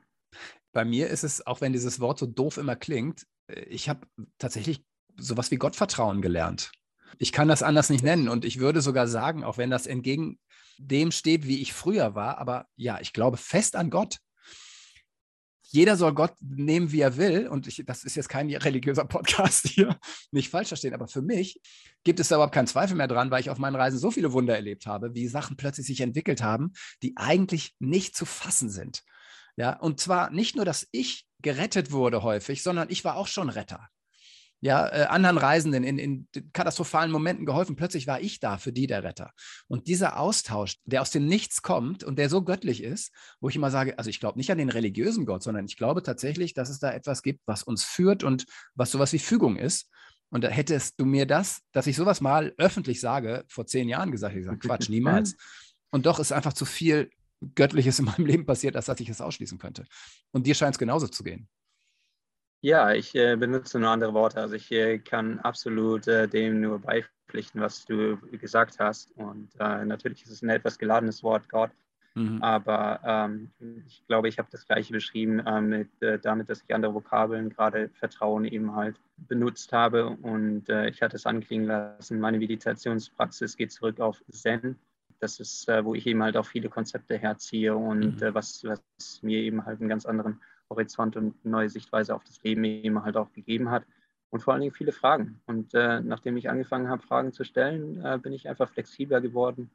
Bei 0.72 0.84
mir 0.84 1.08
ist 1.08 1.24
es, 1.24 1.46
auch 1.46 1.60
wenn 1.60 1.72
dieses 1.72 2.00
Wort 2.00 2.18
so 2.18 2.26
doof 2.26 2.58
immer 2.58 2.76
klingt, 2.76 3.26
äh, 3.48 3.60
ich 3.62 3.88
habe 3.88 4.06
tatsächlich 4.38 4.84
sowas 5.16 5.50
wie 5.50 5.56
Gottvertrauen 5.56 6.22
gelernt. 6.22 6.72
Ich 7.18 7.32
kann 7.32 7.48
das 7.48 7.62
anders 7.62 7.90
nicht 7.90 8.04
nennen 8.04 8.28
und 8.28 8.44
ich 8.44 8.60
würde 8.60 8.80
sogar 8.80 9.08
sagen, 9.08 9.44
auch 9.44 9.58
wenn 9.58 9.70
das 9.70 9.86
entgegen 9.86 10.38
dem 10.78 11.10
steht, 11.10 11.46
wie 11.46 11.60
ich 11.60 11.72
früher 11.72 12.14
war, 12.14 12.38
aber 12.38 12.66
ja, 12.76 13.00
ich 13.00 13.12
glaube 13.12 13.36
fest 13.36 13.74
an 13.74 13.90
Gott 13.90 14.18
jeder 15.70 15.96
soll 15.96 16.14
Gott 16.14 16.34
nehmen, 16.40 16.92
wie 16.92 17.00
er 17.00 17.16
will. 17.16 17.46
Und 17.48 17.66
ich, 17.66 17.82
das 17.86 18.04
ist 18.04 18.16
jetzt 18.16 18.28
kein 18.28 18.50
religiöser 18.50 19.04
Podcast 19.04 19.68
hier, 19.68 19.98
nicht 20.30 20.50
falsch 20.50 20.68
verstehen. 20.68 20.94
Aber 20.94 21.08
für 21.08 21.22
mich 21.22 21.60
gibt 22.04 22.20
es 22.20 22.28
da 22.28 22.36
überhaupt 22.36 22.54
keinen 22.54 22.66
Zweifel 22.66 22.96
mehr 22.96 23.08
dran, 23.08 23.30
weil 23.30 23.40
ich 23.40 23.50
auf 23.50 23.58
meinen 23.58 23.76
Reisen 23.76 23.98
so 23.98 24.10
viele 24.10 24.32
Wunder 24.32 24.54
erlebt 24.54 24.86
habe, 24.86 25.14
wie 25.14 25.28
Sachen 25.28 25.56
plötzlich 25.56 25.86
sich 25.86 26.00
entwickelt 26.00 26.42
haben, 26.42 26.72
die 27.02 27.16
eigentlich 27.16 27.74
nicht 27.78 28.16
zu 28.16 28.24
fassen 28.24 28.70
sind. 28.70 29.02
Ja, 29.56 29.78
und 29.78 30.00
zwar 30.00 30.30
nicht 30.30 30.56
nur, 30.56 30.64
dass 30.64 30.88
ich 30.92 31.26
gerettet 31.42 31.90
wurde 31.90 32.22
häufig, 32.22 32.62
sondern 32.62 32.90
ich 32.90 33.04
war 33.04 33.16
auch 33.16 33.26
schon 33.26 33.48
Retter 33.48 33.88
ja, 34.60 34.88
äh, 34.88 35.06
anderen 35.06 35.38
Reisenden 35.38 35.84
in, 35.84 35.98
in 35.98 36.28
katastrophalen 36.52 37.12
Momenten 37.12 37.46
geholfen. 37.46 37.76
Plötzlich 37.76 38.06
war 38.06 38.20
ich 38.20 38.40
da 38.40 38.58
für 38.58 38.72
die 38.72 38.86
der 38.86 39.04
Retter. 39.04 39.32
Und 39.68 39.86
dieser 39.86 40.18
Austausch, 40.18 40.78
der 40.84 41.02
aus 41.02 41.10
dem 41.10 41.26
Nichts 41.26 41.62
kommt 41.62 42.02
und 42.02 42.18
der 42.18 42.28
so 42.28 42.42
göttlich 42.42 42.82
ist, 42.82 43.12
wo 43.40 43.48
ich 43.48 43.56
immer 43.56 43.70
sage, 43.70 43.98
also 43.98 44.10
ich 44.10 44.20
glaube 44.20 44.38
nicht 44.38 44.50
an 44.50 44.58
den 44.58 44.70
religiösen 44.70 45.26
Gott, 45.26 45.42
sondern 45.42 45.66
ich 45.66 45.76
glaube 45.76 46.02
tatsächlich, 46.02 46.54
dass 46.54 46.70
es 46.70 46.80
da 46.80 46.92
etwas 46.92 47.22
gibt, 47.22 47.40
was 47.46 47.62
uns 47.62 47.84
führt 47.84 48.24
und 48.24 48.46
was 48.74 48.90
sowas 48.90 49.12
wie 49.12 49.20
Fügung 49.20 49.56
ist. 49.56 49.90
Und 50.30 50.44
da 50.44 50.48
hättest 50.48 51.00
du 51.00 51.04
mir 51.04 51.24
das, 51.24 51.62
dass 51.72 51.86
ich 51.86 51.96
sowas 51.96 52.20
mal 52.20 52.52
öffentlich 52.58 53.00
sage, 53.00 53.44
vor 53.48 53.66
zehn 53.66 53.88
Jahren 53.88 54.10
gesagt, 54.10 54.36
ich 54.36 54.44
sage, 54.44 54.58
Quatsch, 54.58 54.88
niemals. 54.88 55.36
Und 55.90 56.04
doch 56.04 56.18
ist 56.18 56.32
einfach 56.32 56.52
zu 56.52 56.66
viel 56.66 57.08
Göttliches 57.54 57.98
in 57.98 58.04
meinem 58.04 58.26
Leben 58.26 58.44
passiert, 58.44 58.76
als 58.76 58.86
dass 58.86 59.00
ich 59.00 59.08
es 59.08 59.22
ausschließen 59.22 59.58
könnte. 59.58 59.86
Und 60.32 60.46
dir 60.46 60.54
scheint 60.54 60.74
es 60.74 60.78
genauso 60.78 61.08
zu 61.08 61.24
gehen. 61.24 61.48
Ja, 62.60 62.92
ich 62.92 63.14
äh, 63.14 63.36
benutze 63.36 63.78
nur 63.78 63.90
andere 63.90 64.14
Worte. 64.14 64.40
Also 64.40 64.56
ich 64.56 64.70
äh, 64.72 64.98
kann 64.98 65.38
absolut 65.40 66.08
äh, 66.08 66.26
dem 66.26 66.60
nur 66.60 66.80
beipflichten, 66.80 67.60
was 67.60 67.84
du 67.84 68.16
gesagt 68.32 68.80
hast. 68.80 69.12
Und 69.12 69.50
äh, 69.60 69.84
natürlich 69.84 70.24
ist 70.24 70.30
es 70.30 70.42
ein 70.42 70.48
etwas 70.48 70.78
geladenes 70.78 71.22
Wort, 71.22 71.48
Gott. 71.48 71.70
Mhm. 72.14 72.42
Aber 72.42 73.00
ähm, 73.04 73.50
ich 73.86 74.04
glaube, 74.08 74.28
ich 74.28 74.38
habe 74.38 74.48
das 74.50 74.66
gleiche 74.66 74.92
beschrieben 74.92 75.38
äh, 75.38 75.60
mit, 75.60 76.02
äh, 76.02 76.18
damit, 76.18 76.48
dass 76.48 76.62
ich 76.66 76.74
andere 76.74 76.94
Vokabeln, 76.94 77.50
gerade 77.50 77.90
Vertrauen 77.90 78.44
eben 78.44 78.74
halt 78.74 78.96
benutzt 79.18 79.72
habe. 79.72 80.08
Und 80.08 80.68
ich 80.68 81.02
hatte 81.02 81.16
es 81.16 81.26
anklingen 81.26 81.66
lassen, 81.66 82.20
meine 82.20 82.38
Meditationspraxis 82.38 83.56
geht 83.56 83.72
zurück 83.72 84.00
auf 84.00 84.22
Zen. 84.30 84.76
das 85.20 85.40
ist, 85.40 85.66
wo 85.82 85.94
ich 85.96 86.06
eben 86.06 86.22
halt 86.22 86.36
auch 86.36 86.46
viele 86.46 86.68
Konzepte 86.68 87.18
herziehe 87.18 87.74
und 87.74 88.20
Mhm. 88.20 88.34
was, 88.34 88.62
was 88.64 89.22
mir 89.22 89.38
eben 89.40 89.64
halt 89.66 89.80
einen 89.80 89.88
ganz 89.88 90.06
anderen 90.06 90.40
Horizont 90.70 91.16
und 91.16 91.44
neue 91.44 91.68
Sichtweise 91.68 92.14
auf 92.14 92.24
das 92.24 92.42
Leben 92.42 92.64
eben 92.64 93.02
halt 93.02 93.16
auch 93.16 93.32
gegeben 93.32 93.70
hat. 93.70 93.84
Und 94.30 94.40
vor 94.42 94.52
allen 94.52 94.60
Dingen 94.60 94.74
viele 94.74 94.92
Fragen. 94.92 95.40
Und 95.46 95.72
äh, 95.74 96.00
nachdem 96.00 96.36
ich 96.36 96.50
angefangen 96.50 96.88
habe, 96.88 97.02
Fragen 97.02 97.32
zu 97.32 97.44
stellen, 97.44 98.04
äh, 98.04 98.18
bin 98.18 98.32
ich 98.34 98.48
einfach 98.48 98.68
flexibler 98.68 99.22
geworden, 99.22 99.70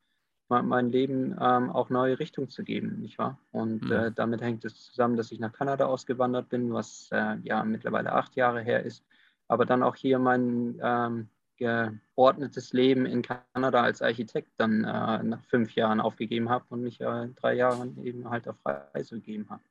mein, 0.49 0.67
mein 0.67 0.89
Leben 0.89 1.35
ähm, 1.41 1.71
auch 1.71 1.89
neue 1.89 2.19
Richtung 2.19 2.49
zu 2.49 2.63
geben, 2.63 2.99
nicht 2.99 3.17
wahr? 3.17 3.39
Und 3.51 3.83
Mhm. 3.85 3.91
äh, 3.91 4.11
damit 4.11 4.41
hängt 4.41 4.63
es 4.65 4.85
zusammen, 4.85 5.17
dass 5.17 5.31
ich 5.31 5.39
nach 5.39 5.53
Kanada 5.53 5.85
ausgewandert 5.85 6.49
bin, 6.49 6.71
was 6.71 7.09
äh, 7.11 7.37
ja 7.43 7.63
mittlerweile 7.63 8.13
acht 8.13 8.35
Jahre 8.35 8.61
her 8.61 8.83
ist. 8.83 9.03
Aber 9.47 9.65
dann 9.65 9.81
auch 9.81 9.95
hier 9.95 10.19
mein 10.19 10.79
ähm, 10.83 11.29
geordnetes 11.57 12.73
Leben 12.73 13.05
in 13.05 13.23
Kanada 13.23 13.81
als 13.81 14.01
Architekt 14.01 14.51
dann 14.57 14.83
äh, 14.83 15.23
nach 15.23 15.43
fünf 15.45 15.73
Jahren 15.75 15.99
aufgegeben 15.99 16.49
habe 16.49 16.65
und 16.69 16.81
mich 16.81 17.01
äh, 17.01 17.29
drei 17.35 17.55
Jahren 17.55 18.03
eben 18.03 18.29
halt 18.29 18.47
auf 18.47 18.57
Reise 18.65 19.15
gegeben 19.15 19.47
habe. 19.49 19.61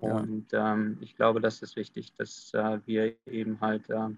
Ja. 0.00 0.16
Und 0.16 0.46
ähm, 0.52 0.98
ich 1.00 1.16
glaube, 1.16 1.40
das 1.40 1.62
ist 1.62 1.76
wichtig, 1.76 2.12
dass 2.16 2.52
äh, 2.54 2.78
wir 2.86 3.14
eben 3.26 3.60
halt 3.60 3.88
äh, 3.90 4.08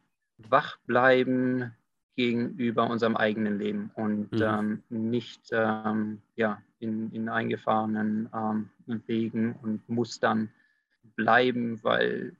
wach 0.49 0.79
bleiben 0.87 1.73
gegenüber 2.17 2.91
unserem 2.91 3.17
eigenen 3.17 3.59
Leben 3.59 3.91
und 3.95 4.33
Mhm. 4.33 4.43
ähm, 4.43 4.83
nicht 4.91 5.49
ähm, 5.53 6.21
ja, 6.37 6.61
in, 6.81 7.11
in 7.13 7.29
eingefahrenen 7.29 8.29
ähm, 8.35 8.69
Wegen 9.07 9.55
und 9.63 9.89
Mustern 9.89 10.51
bleiben, 11.17 11.83
weil 11.83 12.37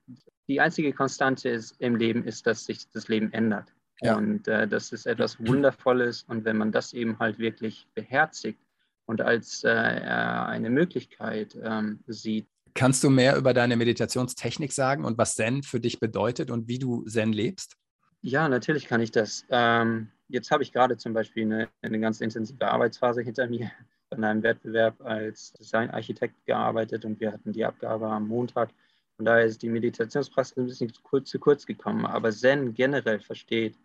die 0.49 0.61
einzige 0.61 0.93
Konstante 0.93 1.49
ist, 1.49 1.81
im 1.81 1.97
Leben 1.97 2.25
ist, 2.25 2.47
dass 2.47 2.65
sich 2.65 2.91
das 2.91 3.09
Leben 3.09 3.33
ändert. 3.33 3.73
Ja. 4.03 4.17
Und 4.17 4.49
äh, 4.49 4.67
das 4.67 4.93
ist 4.93 5.07
etwas 5.07 5.39
Wundervolles. 5.39 6.25
Und 6.25 6.45
wenn 6.45 6.57
man 6.57 6.73
das 6.73 6.93
eben 6.93 7.19
halt 7.19 7.39
wirklich 7.39 7.87
beherzigt 7.95 8.59
und 9.07 9.21
als 9.21 9.65
äh, 9.65 9.69
eine 9.69 10.71
Möglichkeit 10.71 11.57
ähm, 11.63 12.01
sieht, 12.07 12.49
Kannst 12.75 13.03
du 13.05 13.11
mehr 13.11 13.37
über 13.37 13.55
deine 13.55 13.77
Meditationstechnik 13.77 14.73
sagen 14.73 15.05
und 15.05 15.19
was 15.19 15.35
Zen 15.35 15.63
für 15.63 15.81
dich 15.81 16.01
bedeutet 16.01 16.51
und 16.51 16.69
wie 16.69 16.79
du 16.79 17.05
Zen 17.05 17.33
lebst? 17.33 17.77
Ja, 18.23 18.49
natürlich 18.49 18.87
kann 18.87 19.01
ich 19.01 19.11
das. 19.11 19.47
Ähm, 19.51 20.09
jetzt 20.29 20.51
habe 20.51 20.63
ich 20.63 20.73
gerade 20.73 20.97
zum 20.97 21.13
Beispiel 21.13 21.45
eine, 21.45 21.69
eine 21.83 22.01
ganz 22.01 22.21
intensive 22.21 22.71
Arbeitsphase 22.71 23.23
hinter 23.23 23.49
mir 23.49 23.71
an 24.11 24.25
einem 24.25 24.43
Wettbewerb 24.43 25.01
als 25.01 25.53
Designarchitekt 25.55 26.45
gearbeitet 26.45 27.05
und 27.05 27.21
wir 27.21 27.33
hatten 27.33 27.53
die 27.53 27.65
Abgabe 27.65 28.09
am 28.09 28.29
Montag. 28.29 28.71
Von 29.17 29.25
daher 29.25 29.45
ist 29.45 29.63
die 29.63 29.69
Meditationspraxis 29.69 30.57
ein 30.57 30.67
bisschen 30.67 30.93
zu 30.93 31.03
kurz, 31.03 31.31
zu 31.31 31.39
kurz 31.39 31.67
gekommen. 31.67 32.07
Aber 32.07 32.31
Zen 32.31 32.75
generell 32.75 33.21
versteht, 33.21 33.79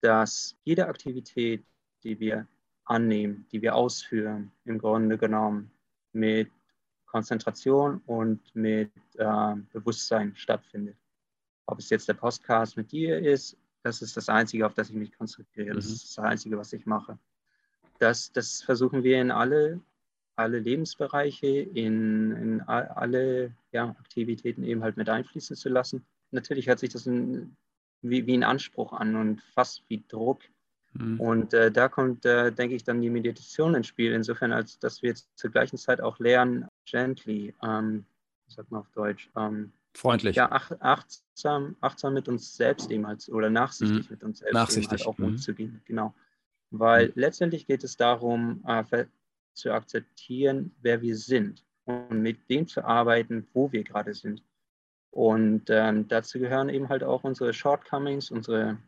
dass 0.00 0.56
jede 0.64 0.86
Aktivität, 0.86 1.64
die 2.02 2.20
wir 2.20 2.46
annehmen, 2.84 3.46
die 3.52 3.62
wir 3.62 3.74
ausführen, 3.74 4.52
im 4.64 4.78
Grunde 4.78 5.16
genommen 5.16 5.70
mit 6.12 6.50
Konzentration 7.14 8.02
und 8.06 8.40
mit 8.56 8.90
äh, 9.18 9.54
Bewusstsein 9.72 10.34
stattfindet. 10.34 10.96
Ob 11.66 11.78
es 11.78 11.88
jetzt 11.88 12.08
der 12.08 12.14
Podcast 12.14 12.76
mit 12.76 12.90
dir 12.90 13.20
ist, 13.20 13.56
das 13.84 14.02
ist 14.02 14.16
das 14.16 14.28
Einzige, 14.28 14.66
auf 14.66 14.74
das 14.74 14.90
ich 14.90 14.96
mich 14.96 15.16
konzentriere. 15.16 15.76
Das 15.76 15.86
Mhm. 15.86 15.92
ist 15.92 16.18
das 16.18 16.24
Einzige, 16.24 16.58
was 16.58 16.72
ich 16.72 16.86
mache. 16.86 17.16
Das, 18.00 18.32
das 18.32 18.62
versuchen 18.62 19.04
wir 19.04 19.20
in 19.20 19.30
alle, 19.30 19.80
alle 20.34 20.58
Lebensbereiche, 20.58 21.46
in, 21.46 22.32
in 22.32 22.60
alle 22.62 23.52
ja, 23.70 23.90
Aktivitäten 23.90 24.64
eben 24.64 24.82
halt 24.82 24.96
mit 24.96 25.08
einfließen 25.08 25.54
zu 25.54 25.68
lassen. 25.68 26.04
Natürlich 26.32 26.66
hört 26.66 26.80
sich 26.80 26.90
das 26.90 27.06
ein, 27.06 27.56
wie, 28.02 28.26
wie 28.26 28.36
ein 28.36 28.42
Anspruch 28.42 28.92
an 28.92 29.14
und 29.14 29.40
fast 29.40 29.84
wie 29.88 30.02
Druck. 30.08 30.40
Mhm. 30.94 31.20
Und 31.20 31.54
äh, 31.54 31.70
da 31.70 31.88
kommt, 31.88 32.24
äh, 32.24 32.50
denke 32.50 32.74
ich, 32.74 32.82
dann 32.82 33.00
die 33.00 33.10
Meditation 33.10 33.76
ins 33.76 33.86
Spiel, 33.86 34.12
insofern, 34.12 34.52
als 34.52 34.80
dass 34.80 35.00
wir 35.02 35.10
jetzt 35.10 35.28
zur 35.36 35.50
gleichen 35.52 35.78
Zeit 35.78 36.00
auch 36.00 36.18
lernen, 36.18 36.66
gently, 36.86 37.54
ähm, 37.62 38.04
sagt 38.48 38.70
man 38.70 38.80
auf 38.80 38.90
Deutsch, 38.90 39.30
ähm, 39.36 39.72
Freundlich. 39.94 40.36
ja, 40.36 40.48
ach, 40.50 40.72
achtsam, 40.80 41.76
achtsam 41.80 42.14
mit 42.14 42.28
uns 42.28 42.56
selbst 42.56 42.90
eben 42.90 43.06
halt, 43.06 43.28
oder 43.28 43.50
nachsichtig 43.50 44.10
mit 44.10 44.24
uns 44.24 44.38
selbst 44.40 44.54
Nachsichtig, 44.54 44.84
eben 44.84 44.98
halt 44.98 45.06
auch 45.06 45.18
mhm. 45.18 45.24
umzugehen. 45.26 45.80
Genau. 45.84 46.14
Weil 46.70 47.12
letztendlich 47.14 47.66
geht 47.66 47.84
es 47.84 47.96
darum, 47.96 48.64
äh, 48.66 49.04
zu 49.52 49.72
akzeptieren, 49.72 50.74
wer 50.82 51.00
wir 51.00 51.16
sind 51.16 51.64
und 51.84 52.20
mit 52.20 52.50
dem 52.50 52.66
zu 52.66 52.84
arbeiten, 52.84 53.46
wo 53.52 53.70
wir 53.70 53.84
gerade 53.84 54.14
sind. 54.14 54.42
Und 55.10 55.66
ähm, 55.68 56.08
dazu 56.08 56.40
gehören 56.40 56.68
eben 56.68 56.88
halt 56.88 57.04
auch 57.04 57.22
unsere 57.22 57.52
Shortcomings, 57.52 58.32
unsere 58.32 58.78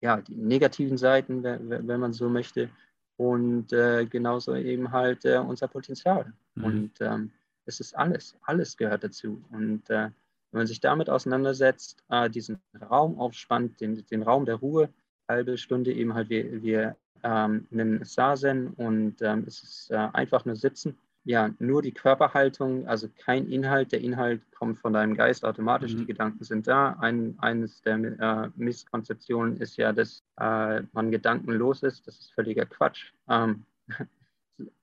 ja, 0.00 0.20
die 0.20 0.34
negativen 0.34 0.96
Seiten, 0.96 1.42
wenn 1.42 1.68
wenn 1.86 2.00
man 2.00 2.14
so 2.14 2.28
möchte, 2.30 2.70
und 3.16 3.72
äh, 3.72 4.06
genauso 4.06 4.54
eben 4.54 4.90
halt 4.90 5.24
äh, 5.24 5.38
unser 5.38 5.68
Potenzial. 5.68 6.32
Mhm. 6.54 6.64
Und 6.64 6.90
ähm, 7.00 7.30
es 7.66 7.80
ist 7.80 7.96
alles, 7.96 8.36
alles 8.42 8.76
gehört 8.76 9.04
dazu. 9.04 9.42
Und 9.50 9.88
äh, 9.90 10.10
wenn 10.50 10.60
man 10.60 10.66
sich 10.66 10.80
damit 10.80 11.08
auseinandersetzt, 11.08 12.02
äh, 12.10 12.28
diesen 12.28 12.58
Raum 12.90 13.18
aufspannt, 13.18 13.80
den, 13.80 14.04
den 14.06 14.22
Raum 14.22 14.44
der 14.44 14.56
Ruhe, 14.56 14.88
halbe 15.28 15.56
Stunde 15.56 15.92
eben 15.92 16.14
halt, 16.14 16.28
wir, 16.28 16.62
wir 16.62 16.96
ähm, 17.22 17.66
nennen 17.70 18.02
es 18.02 18.14
Sazen 18.14 18.68
und 18.74 19.22
ähm, 19.22 19.44
es 19.46 19.62
ist 19.62 19.90
äh, 19.90 20.08
einfach 20.12 20.44
nur 20.44 20.56
Sitzen. 20.56 20.98
Ja, 21.24 21.54
nur 21.60 21.82
die 21.82 21.92
Körperhaltung, 21.92 22.86
also 22.88 23.08
kein 23.16 23.46
Inhalt. 23.48 23.92
Der 23.92 24.00
Inhalt 24.00 24.40
kommt 24.52 24.78
von 24.80 24.92
deinem 24.92 25.14
Geist 25.14 25.44
automatisch, 25.44 25.94
Mhm. 25.94 25.98
die 25.98 26.06
Gedanken 26.06 26.42
sind 26.42 26.66
da. 26.66 26.94
Ein, 26.98 27.36
eines 27.38 27.80
der 27.82 27.94
äh, 27.96 28.50
Misskonzeptionen 28.56 29.56
ist 29.58 29.76
ja, 29.76 29.92
dass 29.92 30.24
äh, 30.40 30.82
man 30.92 31.10
gedankenlos 31.12 31.82
ist. 31.84 32.06
Das 32.08 32.18
ist 32.18 32.32
völliger 32.32 32.66
Quatsch. 32.66 33.12
Ähm, 33.28 33.64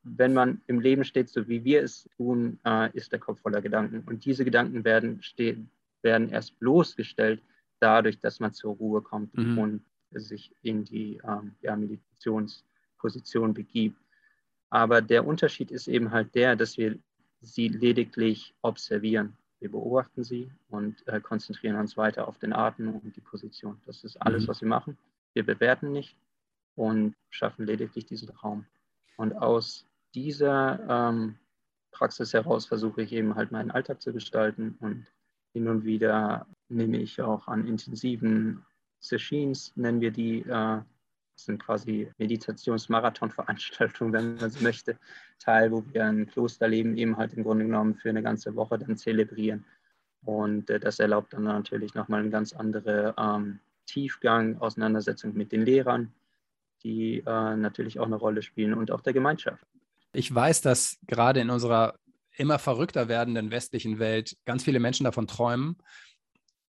wenn 0.03 0.34
man 0.34 0.62
im 0.67 0.79
Leben 0.79 1.03
steht, 1.03 1.29
so 1.29 1.48
wie 1.50 1.63
wir 1.65 1.84
es 1.84 2.10
tun, 2.15 2.60
äh, 2.65 2.89
ist 2.96 3.12
der 3.12 3.19
Kopf 3.19 3.41
voller 3.41 3.62
Gedanken. 3.62 4.03
Und 4.08 4.24
diese 4.24 4.46
Gedanken 4.46 4.84
werden, 4.86 5.22
werden 6.01 6.29
erst 6.29 6.58
bloßgestellt 6.60 7.41
dadurch, 7.81 8.17
dass 8.19 8.39
man 8.39 8.53
zur 8.53 8.75
Ruhe 8.75 9.01
kommt 9.01 9.36
Mhm. 9.38 9.58
und 9.58 9.81
sich 10.12 10.53
in 10.63 10.86
die 10.86 11.19
ähm, 11.27 11.51
ja, 11.62 11.75
Meditationsposition 11.75 13.53
begibt. 13.53 13.98
Aber 14.70 15.02
der 15.02 15.26
Unterschied 15.26 15.72
ist 15.72 15.88
eben 15.88 16.12
halt 16.12 16.36
der, 16.36 16.56
dass 16.56 16.78
wir 16.78 16.98
sie 17.42 17.68
lediglich 17.70 18.54
observieren. 18.62 19.36
Wir 19.60 19.72
beobachten 19.72 20.24
sie 20.24 20.52
und 20.70 21.06
äh, 21.08 21.20
konzentrieren 21.20 21.76
uns 21.76 21.98
weiter 21.98 22.28
auf 22.28 22.38
den 22.38 22.54
Atem 22.54 22.96
und 22.96 23.16
die 23.16 23.22
Position. 23.22 23.80
Das 23.86 24.04
ist 24.04 24.18
alles, 24.18 24.44
Mhm. 24.44 24.48
was 24.48 24.62
wir 24.62 24.68
machen. 24.68 24.98
Wir 25.34 25.46
bewerten 25.46 25.92
nicht 25.92 26.16
und 26.76 27.16
schaffen 27.30 27.66
lediglich 27.66 28.06
diesen 28.06 28.30
Raum. 28.30 28.66
Und 29.18 29.34
aus 29.34 29.86
dieser 30.16 30.80
ähm, 30.90 31.36
Praxis 31.92 32.34
heraus 32.34 32.66
versuche 32.66 33.02
ich 33.02 33.12
eben 33.12 33.36
halt 33.36 33.52
meinen 33.52 33.72
Alltag 33.72 34.02
zu 34.02 34.14
gestalten 34.14 34.78
und 34.80 35.06
hin 35.54 35.68
und 35.68 35.84
wieder 35.84 36.46
nehme 36.70 36.98
ich 36.98 37.22
auch 37.22 37.48
an 37.48 37.68
intensiven 37.68 38.64
Sessions, 39.00 39.74
nennen 39.76 40.00
wir 40.00 40.12
die, 40.12 40.42
äh, 40.42 40.82
das 41.39 41.46
sind 41.46 41.63
quasi 41.63 42.12
Meditationsmarathon-Veranstaltungen, 42.17 44.12
wenn 44.12 44.36
man 44.36 44.50
so 44.50 44.62
möchte, 44.62 44.98
teil, 45.39 45.72
wo 45.72 45.86
wir 45.93 46.05
ein 46.05 46.27
Klosterleben 46.27 46.98
eben 46.98 47.15
halt 47.15 47.34
im 47.34 47.43
Grunde 47.43 47.63
genommen 47.63 47.96
für 47.96 48.10
eine 48.10 48.22
ganze 48.22 48.55
Woche 48.58 48.77
dann 48.77 48.98
zelebrieren. 48.98 49.65
Und 50.25 50.69
äh, 50.69 50.81
das 50.81 51.00
erlaubt 51.00 51.31
dann 51.31 51.43
natürlich 51.43 51.93
nochmal 51.93 52.19
einen 52.19 52.31
ganz 52.31 52.51
anderen 52.51 53.13
ähm, 53.17 53.60
Tiefgang, 53.86 54.58
Auseinandersetzung 54.58 55.34
mit 55.34 55.53
den 55.53 55.62
Lehrern, 55.62 56.13
die 56.84 57.19
äh, 57.19 57.55
natürlich 57.55 58.01
auch 58.01 58.05
eine 58.05 58.17
Rolle 58.17 58.41
spielen 58.41 58.74
und 58.74 58.91
auch 58.91 59.00
der 59.00 59.13
Gemeinschaft. 59.13 59.65
Ich 60.12 60.34
weiß, 60.36 60.60
dass 60.60 60.98
gerade 61.08 61.39
in 61.39 61.50
unserer 61.50 61.96
immer 62.36 62.60
verrückter 62.60 63.08
werdenden 63.08 63.50
westlichen 63.50 63.98
Welt 63.98 64.36
ganz 64.43 64.65
viele 64.65 64.81
Menschen 64.81 65.05
davon 65.05 65.25
träumen, 65.25 65.77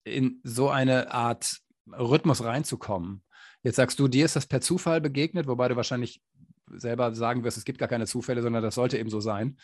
in 0.04 0.40
so 0.42 0.68
eine 0.68 1.10
Art 1.10 1.58
Rhythmus 1.90 2.44
reinzukommen. 2.44 3.22
Jetzt 3.68 3.76
sagst 3.76 3.98
du, 3.98 4.08
dir 4.08 4.24
ist 4.24 4.34
das 4.34 4.46
per 4.46 4.62
Zufall 4.62 4.98
begegnet, 5.02 5.46
wobei 5.46 5.68
du 5.68 5.76
wahrscheinlich 5.76 6.22
selber 6.70 7.14
sagen 7.14 7.44
wirst, 7.44 7.58
es 7.58 7.66
gibt 7.66 7.78
gar 7.78 7.86
keine 7.86 8.06
Zufälle, 8.06 8.40
sondern 8.40 8.62
das 8.62 8.76
sollte 8.76 8.96
eben 8.96 9.10
so 9.10 9.20
sein. 9.20 9.58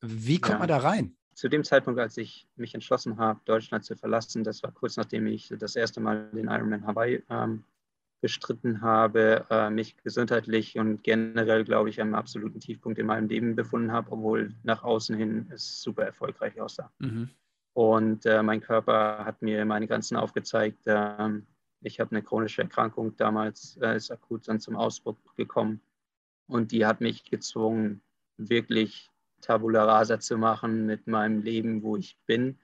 Wie 0.00 0.40
kommt 0.40 0.54
Ja. 0.54 0.58
man 0.60 0.68
da 0.68 0.76
rein? 0.76 1.16
Zu 1.34 1.48
dem 1.48 1.64
Zeitpunkt, 1.64 1.98
als 1.98 2.16
ich 2.16 2.46
mich 2.54 2.74
entschlossen 2.74 3.18
habe, 3.18 3.40
Deutschland 3.44 3.84
zu 3.84 3.96
verlassen, 3.96 4.44
das 4.44 4.62
war 4.62 4.70
kurz 4.70 4.96
nachdem 4.96 5.26
ich 5.26 5.52
das 5.58 5.74
erste 5.74 6.00
Mal 6.00 6.30
den 6.32 6.46
Ironman 6.46 6.86
Hawaii 6.86 7.24
ähm, 7.28 7.64
bestritten 8.20 8.82
habe, 8.82 9.44
äh, 9.50 9.68
mich 9.68 9.96
gesundheitlich 9.96 10.78
und 10.78 11.02
generell, 11.02 11.64
glaube 11.64 11.88
ich, 11.90 12.00
am 12.00 12.14
absoluten 12.14 12.60
Tiefpunkt 12.60 13.00
in 13.00 13.06
meinem 13.06 13.28
Leben 13.28 13.56
befunden 13.56 13.90
habe, 13.90 14.12
obwohl 14.12 14.54
nach 14.62 14.84
außen 14.84 15.16
hin 15.16 15.50
es 15.50 15.82
super 15.82 16.04
erfolgreich 16.04 16.60
aussah. 16.60 16.92
Mhm. 17.00 17.30
Und 17.72 18.26
äh, 18.26 18.44
mein 18.44 18.60
Körper 18.60 19.24
hat 19.24 19.42
mir 19.42 19.64
meine 19.64 19.88
Grenzen 19.88 20.16
aufgezeigt. 20.16 20.84
Ähm, 20.86 21.48
ich 21.84 22.00
habe 22.00 22.12
eine 22.12 22.22
chronische 22.22 22.62
Erkrankung 22.62 23.16
damals, 23.16 23.78
äh, 23.82 23.96
ist 23.96 24.10
akut 24.10 24.48
dann 24.48 24.60
zum 24.60 24.76
Ausbruch 24.76 25.16
gekommen. 25.36 25.80
Und 26.46 26.72
die 26.72 26.86
hat 26.86 27.00
mich 27.00 27.24
gezwungen, 27.24 28.02
wirklich 28.36 29.10
Tabula 29.40 29.84
rasa 29.84 30.18
zu 30.18 30.38
machen 30.38 30.86
mit 30.86 31.06
meinem 31.06 31.42
Leben, 31.42 31.82
wo 31.82 31.96
ich 31.96 32.18
bin. 32.26 32.58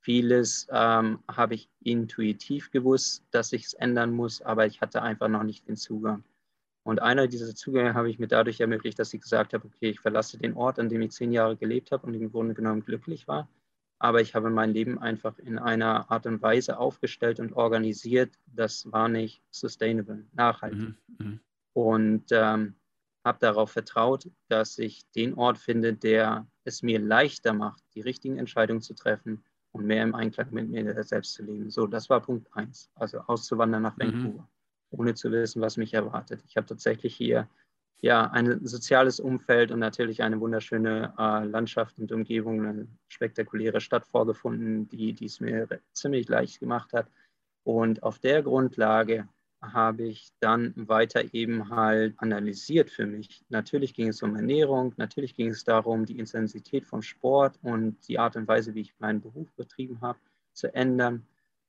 Vieles 0.00 0.68
ähm, 0.70 1.18
habe 1.28 1.54
ich 1.54 1.68
intuitiv 1.82 2.70
gewusst, 2.70 3.24
dass 3.30 3.52
ich 3.52 3.64
es 3.64 3.74
ändern 3.74 4.12
muss, 4.12 4.42
aber 4.42 4.66
ich 4.66 4.80
hatte 4.80 5.02
einfach 5.02 5.28
noch 5.28 5.42
nicht 5.42 5.66
den 5.66 5.76
Zugang. 5.76 6.22
Und 6.84 7.02
einer 7.02 7.26
dieser 7.26 7.52
Zugänge 7.54 7.94
habe 7.94 8.08
ich 8.10 8.20
mir 8.20 8.28
dadurch 8.28 8.60
ermöglicht, 8.60 8.98
dass 8.98 9.12
ich 9.12 9.20
gesagt 9.20 9.54
habe, 9.54 9.66
okay, 9.66 9.90
ich 9.90 9.98
verlasse 9.98 10.38
den 10.38 10.54
Ort, 10.54 10.78
an 10.78 10.88
dem 10.88 11.02
ich 11.02 11.10
zehn 11.10 11.32
Jahre 11.32 11.56
gelebt 11.56 11.90
habe 11.90 12.06
und 12.06 12.14
im 12.14 12.30
Grunde 12.30 12.54
genommen 12.54 12.84
glücklich 12.84 13.26
war. 13.26 13.48
Aber 13.98 14.20
ich 14.20 14.34
habe 14.34 14.50
mein 14.50 14.72
Leben 14.72 14.98
einfach 14.98 15.38
in 15.38 15.58
einer 15.58 16.10
Art 16.10 16.26
und 16.26 16.42
Weise 16.42 16.78
aufgestellt 16.78 17.40
und 17.40 17.54
organisiert, 17.54 18.34
das 18.46 18.90
war 18.92 19.08
nicht 19.08 19.42
sustainable, 19.50 20.26
nachhaltig. 20.32 20.94
Mhm. 21.18 21.26
mhm. 21.26 21.40
Und 21.72 22.24
ähm, 22.30 22.74
habe 23.26 23.38
darauf 23.40 23.72
vertraut, 23.72 24.30
dass 24.48 24.78
ich 24.78 25.10
den 25.10 25.34
Ort 25.34 25.58
finde, 25.58 25.92
der 25.92 26.46
es 26.64 26.82
mir 26.82 27.00
leichter 27.00 27.52
macht, 27.52 27.82
die 27.94 28.00
richtigen 28.00 28.38
Entscheidungen 28.38 28.80
zu 28.80 28.94
treffen 28.94 29.42
und 29.72 29.84
mehr 29.84 30.02
im 30.02 30.14
Einklang 30.14 30.48
mit 30.52 30.68
mir 30.68 31.02
selbst 31.02 31.34
zu 31.34 31.42
leben. 31.42 31.70
So, 31.70 31.86
das 31.86 32.08
war 32.08 32.20
Punkt 32.20 32.48
eins, 32.54 32.88
also 32.94 33.18
auszuwandern 33.18 33.82
nach 33.82 33.96
mhm. 33.96 34.02
Vancouver, 34.02 34.42
mhm. 34.42 34.48
ohne 34.90 35.14
zu 35.14 35.30
wissen, 35.32 35.60
was 35.60 35.76
mich 35.76 35.92
erwartet. 35.92 36.42
Ich 36.46 36.56
habe 36.56 36.66
tatsächlich 36.66 37.14
hier 37.16 37.48
ja 38.00 38.30
ein 38.30 38.64
soziales 38.66 39.20
Umfeld 39.20 39.70
und 39.70 39.78
natürlich 39.78 40.22
eine 40.22 40.40
wunderschöne 40.40 41.14
äh, 41.18 41.44
Landschaft 41.44 41.98
und 41.98 42.12
Umgebung, 42.12 42.66
eine 42.66 42.88
spektakuläre 43.08 43.80
Stadt 43.80 44.06
vorgefunden, 44.06 44.88
die 44.88 45.16
es 45.24 45.40
mir 45.40 45.68
ziemlich 45.92 46.28
leicht 46.28 46.60
gemacht 46.60 46.92
hat. 46.92 47.08
Und 47.64 48.02
auf 48.02 48.18
der 48.18 48.42
Grundlage 48.42 49.28
habe 49.60 50.04
ich 50.04 50.30
dann 50.40 50.72
weiter 50.76 51.34
eben 51.34 51.70
halt 51.70 52.14
analysiert 52.18 52.90
für 52.90 53.06
mich. 53.06 53.44
Natürlich 53.48 53.94
ging 53.94 54.08
es 54.08 54.22
um 54.22 54.36
Ernährung, 54.36 54.92
natürlich 54.96 55.34
ging 55.34 55.48
es 55.48 55.64
darum, 55.64 56.04
die 56.04 56.18
Intensität 56.18 56.86
vom 56.86 57.02
Sport 57.02 57.58
und 57.62 57.96
die 58.08 58.18
Art 58.18 58.36
und 58.36 58.46
Weise, 58.46 58.74
wie 58.74 58.82
ich 58.82 58.94
meinen 58.98 59.20
Beruf 59.20 59.52
betrieben 59.54 60.00
habe, 60.00 60.18
zu 60.52 60.72
ändern. 60.74 61.26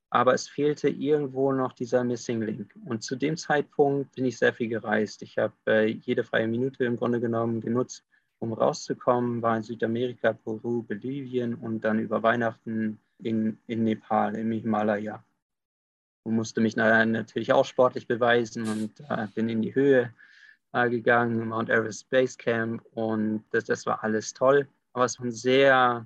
Aber 0.09 0.33
es 0.33 0.47
fehlte 0.47 0.89
irgendwo 0.89 1.51
noch 1.51 1.73
dieser 1.73 2.03
Missing 2.03 2.41
Link. 2.41 2.73
Und 2.85 3.03
zu 3.03 3.15
dem 3.15 3.35
Zeitpunkt 3.35 4.15
bin 4.15 4.25
ich 4.25 4.37
sehr 4.37 4.53
viel 4.53 4.69
gereist. 4.69 5.21
Ich 5.21 5.37
habe 5.37 5.53
äh, 5.65 5.85
jede 5.87 6.23
freie 6.23 6.47
Minute 6.47 6.85
im 6.85 6.95
Grunde 6.95 7.19
genommen 7.19 7.59
genutzt, 7.59 8.05
um 8.39 8.53
rauszukommen, 8.53 9.41
war 9.41 9.57
in 9.57 9.63
Südamerika, 9.63 10.33
Peru, 10.33 10.83
Bolivien 10.83 11.55
und 11.55 11.81
dann 11.81 11.99
über 11.99 12.23
Weihnachten 12.23 12.99
in, 13.19 13.57
in 13.67 13.83
Nepal, 13.83 14.35
im 14.35 14.51
Himalaya 14.51 15.23
und 16.27 16.35
musste 16.35 16.59
mich 16.59 16.75
natürlich 16.75 17.53
auch 17.53 17.65
sportlich 17.65 18.05
beweisen 18.05 18.67
und 18.67 18.99
äh, 19.09 19.27
bin 19.33 19.47
in 19.47 19.61
die 19.61 19.73
Höhe 19.73 20.13
äh, 20.73 20.89
gegangen, 20.89 21.47
Mount 21.47 21.69
Everest 21.69 22.09
Base 22.09 22.37
Camp 22.37 22.83
und 22.91 23.45
das, 23.51 23.63
das 23.63 23.85
war 23.85 24.03
alles 24.03 24.33
toll. 24.33 24.67
Aber 24.91 25.05
es 25.05 25.17
war 25.19 25.25
ein 25.25 25.31
sehr 25.31 26.05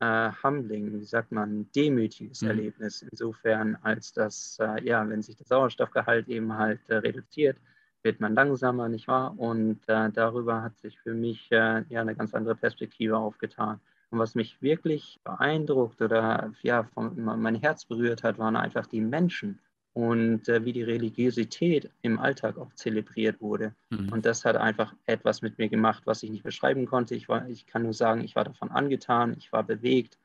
äh, 0.00 0.30
humbling, 0.42 1.00
wie 1.00 1.04
sagt 1.04 1.32
man, 1.32 1.70
demütiges 1.74 2.42
mhm. 2.42 2.48
Erlebnis 2.48 3.02
insofern, 3.02 3.76
als 3.82 4.12
dass, 4.12 4.58
äh, 4.60 4.82
ja, 4.84 5.08
wenn 5.08 5.22
sich 5.22 5.36
der 5.36 5.46
Sauerstoffgehalt 5.46 6.28
eben 6.28 6.56
halt 6.56 6.80
äh, 6.88 6.96
reduziert, 6.96 7.56
wird 8.02 8.20
man 8.20 8.34
langsamer, 8.34 8.88
nicht 8.88 9.08
wahr? 9.08 9.38
Und 9.38 9.80
äh, 9.86 10.10
darüber 10.10 10.62
hat 10.62 10.78
sich 10.78 10.98
für 11.00 11.12
mich 11.14 11.50
ja 11.50 11.84
eine 11.90 12.14
ganz 12.14 12.34
andere 12.34 12.54
Perspektive 12.54 13.18
aufgetan. 13.18 13.78
Und 14.10 14.18
was 14.18 14.34
mich 14.34 14.60
wirklich 14.62 15.20
beeindruckt 15.22 16.00
oder 16.00 16.52
ja, 16.62 16.82
von, 16.82 17.22
mein 17.22 17.54
Herz 17.54 17.84
berührt 17.84 18.24
hat, 18.24 18.38
waren 18.38 18.56
einfach 18.56 18.86
die 18.86 19.00
Menschen 19.00 19.60
und 19.92 20.48
äh, 20.48 20.64
wie 20.64 20.72
die 20.72 20.82
Religiosität 20.82 21.90
im 22.02 22.18
Alltag 22.18 22.58
auch 22.58 22.72
zelebriert 22.74 23.40
wurde. 23.40 23.74
Mhm. 23.90 24.12
Und 24.12 24.24
das 24.24 24.44
hat 24.44 24.56
einfach 24.56 24.94
etwas 25.06 25.42
mit 25.42 25.58
mir 25.58 25.68
gemacht, 25.68 26.02
was 26.06 26.22
ich 26.22 26.30
nicht 26.30 26.44
beschreiben 26.44 26.86
konnte. 26.86 27.14
Ich, 27.14 27.28
war, 27.28 27.48
ich 27.48 27.66
kann 27.66 27.82
nur 27.82 27.94
sagen, 27.94 28.22
ich 28.22 28.36
war 28.36 28.44
davon 28.44 28.70
angetan, 28.70 29.34
ich 29.36 29.52
war 29.52 29.64
bewegt, 29.64 30.18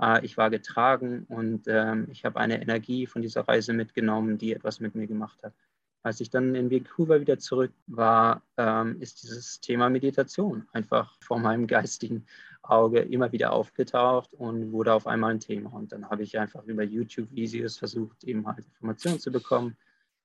äh, 0.00 0.24
ich 0.24 0.36
war 0.36 0.50
getragen 0.50 1.24
und 1.28 1.66
ähm, 1.66 2.08
ich 2.10 2.24
habe 2.24 2.38
eine 2.38 2.60
Energie 2.60 3.06
von 3.06 3.22
dieser 3.22 3.42
Reise 3.48 3.72
mitgenommen, 3.72 4.38
die 4.38 4.52
etwas 4.52 4.80
mit 4.80 4.94
mir 4.94 5.06
gemacht 5.06 5.42
hat. 5.42 5.54
Als 6.02 6.20
ich 6.20 6.30
dann 6.30 6.54
in 6.54 6.70
Vancouver 6.70 7.20
wieder 7.20 7.38
zurück 7.38 7.72
war, 7.88 8.42
ähm, 8.58 9.00
ist 9.00 9.22
dieses 9.22 9.60
Thema 9.60 9.88
Meditation 9.90 10.68
einfach 10.72 11.16
vor 11.20 11.40
meinem 11.40 11.66
geistigen 11.66 12.26
Auge 12.70 13.00
immer 13.00 13.32
wieder 13.32 13.52
aufgetaucht 13.52 14.32
und 14.34 14.72
wurde 14.72 14.92
auf 14.92 15.06
einmal 15.06 15.32
ein 15.32 15.40
Thema. 15.40 15.72
Und 15.72 15.92
dann 15.92 16.08
habe 16.10 16.22
ich 16.22 16.38
einfach 16.38 16.64
über 16.64 16.82
YouTube-Videos 16.82 17.78
versucht, 17.78 18.24
eben 18.24 18.46
halt 18.46 18.64
Informationen 18.66 19.20
zu 19.20 19.30
bekommen. 19.30 19.76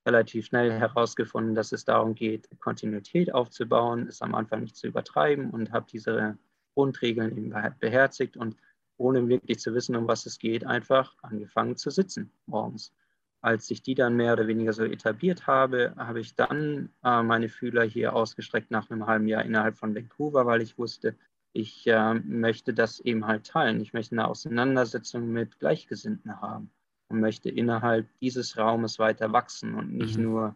Relativ 0.05 0.47
schnell 0.47 0.71
herausgefunden, 0.71 1.53
dass 1.53 1.71
es 1.71 1.85
darum 1.85 2.15
geht, 2.15 2.49
Kontinuität 2.59 3.33
aufzubauen, 3.33 4.07
es 4.07 4.21
am 4.21 4.33
Anfang 4.33 4.61
nicht 4.61 4.75
zu 4.75 4.87
übertreiben 4.87 5.51
und 5.51 5.71
habe 5.71 5.85
diese 5.91 6.37
Grundregeln 6.73 7.37
eben 7.37 7.53
beherzigt 7.79 8.35
und 8.35 8.55
ohne 8.97 9.27
wirklich 9.27 9.59
zu 9.59 9.73
wissen, 9.75 9.95
um 9.95 10.07
was 10.07 10.25
es 10.25 10.39
geht, 10.39 10.65
einfach 10.65 11.15
angefangen 11.21 11.75
zu 11.75 11.91
sitzen 11.91 12.31
morgens 12.47 12.93
als 13.41 13.69
ich 13.71 13.81
die 13.81 13.95
dann 13.95 14.15
mehr 14.15 14.33
oder 14.33 14.47
weniger 14.47 14.71
so 14.71 14.83
etabliert 14.83 15.47
habe, 15.47 15.93
habe 15.97 16.19
ich 16.19 16.35
dann 16.35 16.89
äh, 17.03 17.23
meine 17.23 17.49
Fühler 17.49 17.83
hier 17.83 18.15
ausgestreckt 18.15 18.69
nach 18.69 18.89
einem 18.89 19.07
halben 19.07 19.27
Jahr 19.27 19.43
innerhalb 19.43 19.77
von 19.77 19.95
Vancouver, 19.95 20.45
weil 20.45 20.61
ich 20.61 20.77
wusste, 20.77 21.15
ich 21.53 21.85
äh, 21.87 22.13
möchte 22.13 22.73
das 22.73 22.99
eben 23.01 23.27
halt 23.27 23.45
teilen. 23.45 23.81
Ich 23.81 23.93
möchte 23.93 24.13
eine 24.13 24.27
Auseinandersetzung 24.27 25.31
mit 25.31 25.59
Gleichgesinnten 25.59 26.39
haben 26.39 26.71
und 27.09 27.19
möchte 27.19 27.49
innerhalb 27.49 28.07
dieses 28.19 28.57
Raumes 28.57 28.99
weiter 28.99 29.33
wachsen 29.33 29.75
und 29.75 29.93
nicht 29.93 30.17
mhm. 30.17 30.23
nur 30.23 30.55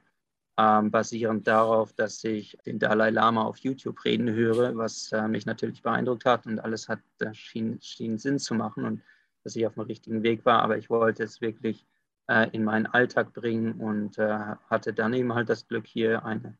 ähm, 0.57 0.89
basierend 0.89 1.47
darauf, 1.47 1.91
dass 1.93 2.23
ich 2.23 2.57
den 2.65 2.79
Dalai 2.79 3.09
Lama 3.09 3.43
auf 3.43 3.57
YouTube 3.57 4.05
reden 4.05 4.29
höre, 4.29 4.75
was 4.77 5.11
äh, 5.11 5.27
mich 5.27 5.45
natürlich 5.45 5.81
beeindruckt 5.81 6.25
hat 6.25 6.45
und 6.45 6.59
alles 6.59 6.87
hat 6.87 7.01
äh, 7.19 7.33
schien, 7.33 7.79
schien 7.81 8.17
Sinn 8.17 8.39
zu 8.39 8.55
machen 8.55 8.85
und 8.85 9.01
dass 9.43 9.55
ich 9.55 9.67
auf 9.67 9.73
dem 9.73 9.83
richtigen 9.83 10.23
Weg 10.23 10.45
war, 10.45 10.63
aber 10.63 10.77
ich 10.77 10.89
wollte 10.89 11.23
es 11.23 11.41
wirklich 11.41 11.85
äh, 12.27 12.49
in 12.51 12.63
meinen 12.63 12.87
Alltag 12.87 13.33
bringen 13.33 13.73
und 13.73 14.17
äh, 14.17 14.55
hatte 14.69 14.93
dann 14.93 15.13
eben 15.13 15.33
halt 15.33 15.49
das 15.49 15.67
Glück, 15.67 15.85
hier 15.85 16.25
eine 16.25 16.57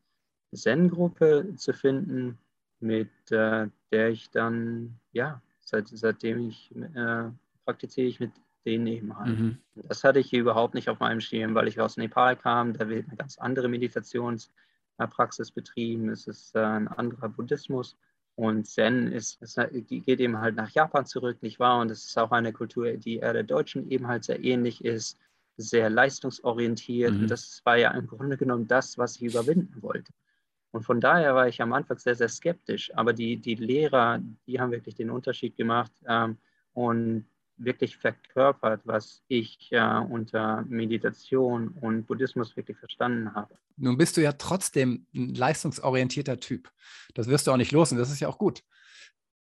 Zen-Gruppe 0.54 1.54
zu 1.56 1.72
finden, 1.72 2.38
mit 2.80 3.10
äh, 3.30 3.68
der 3.90 4.08
ich 4.10 4.30
dann, 4.30 4.98
ja, 5.12 5.40
seit, 5.60 5.88
seitdem 5.88 6.48
ich 6.48 6.74
äh, 6.74 7.30
praktiziere 7.64 8.06
ich 8.06 8.20
mit 8.20 8.32
denen 8.64 8.86
eben 8.86 9.16
halt. 9.16 9.38
Mhm. 9.38 9.58
Das 9.74 10.04
hatte 10.04 10.18
ich 10.18 10.28
hier 10.28 10.40
überhaupt 10.40 10.74
nicht 10.74 10.88
auf 10.88 10.98
meinem 11.00 11.20
Schirm, 11.20 11.54
weil 11.54 11.68
ich 11.68 11.80
aus 11.80 11.96
Nepal 11.96 12.36
kam, 12.36 12.72
da 12.72 12.88
wird 12.88 13.06
eine 13.06 13.16
ganz 13.16 13.38
andere 13.38 13.68
Meditationspraxis 13.68 15.50
betrieben, 15.52 16.08
es 16.08 16.26
ist 16.26 16.54
äh, 16.56 16.60
ein 16.60 16.88
anderer 16.88 17.28
Buddhismus. 17.28 17.96
Und 18.34 18.66
Zen 18.66 19.12
ist, 19.12 19.40
ist, 19.40 19.58
geht 19.86 20.20
eben 20.20 20.38
halt 20.38 20.56
nach 20.56 20.68
Japan 20.68 21.06
zurück, 21.06 21.42
nicht 21.42 21.58
wahr? 21.58 21.80
Und 21.80 21.90
es 21.90 22.04
ist 22.04 22.18
auch 22.18 22.32
eine 22.32 22.52
Kultur, 22.52 22.92
die 22.92 23.16
eher 23.16 23.32
der 23.32 23.44
Deutschen 23.44 23.90
eben 23.90 24.08
halt 24.08 24.24
sehr 24.24 24.44
ähnlich 24.44 24.84
ist 24.84 25.18
sehr 25.56 25.90
leistungsorientiert. 25.90 27.12
Mhm. 27.12 27.22
Und 27.22 27.30
das 27.30 27.60
war 27.64 27.76
ja 27.76 27.90
im 27.92 28.06
Grunde 28.06 28.36
genommen 28.36 28.66
das, 28.68 28.98
was 28.98 29.16
ich 29.16 29.22
überwinden 29.22 29.82
wollte. 29.82 30.12
Und 30.76 30.82
von 30.82 31.00
daher 31.00 31.34
war 31.34 31.48
ich 31.48 31.62
am 31.62 31.72
Anfang 31.72 31.96
sehr, 31.96 32.14
sehr 32.14 32.28
skeptisch. 32.28 32.94
Aber 32.94 33.14
die, 33.14 33.38
die 33.38 33.54
Lehrer, 33.54 34.20
die 34.46 34.60
haben 34.60 34.72
wirklich 34.72 34.94
den 34.94 35.08
Unterschied 35.08 35.56
gemacht 35.56 35.90
ähm, 36.06 36.36
und 36.74 37.24
wirklich 37.56 37.96
verkörpert, 37.96 38.82
was 38.84 39.22
ich 39.26 39.72
äh, 39.72 39.80
unter 39.80 40.66
Meditation 40.68 41.68
und 41.80 42.06
Buddhismus 42.06 42.54
wirklich 42.58 42.76
verstanden 42.76 43.34
habe. 43.34 43.54
Nun 43.78 43.96
bist 43.96 44.18
du 44.18 44.20
ja 44.20 44.32
trotzdem 44.32 45.06
ein 45.14 45.34
leistungsorientierter 45.34 46.40
Typ. 46.40 46.70
Das 47.14 47.26
wirst 47.26 47.46
du 47.46 47.52
auch 47.52 47.56
nicht 47.56 47.72
los 47.72 47.90
und 47.90 47.96
das 47.96 48.10
ist 48.10 48.20
ja 48.20 48.28
auch 48.28 48.36
gut. 48.36 48.62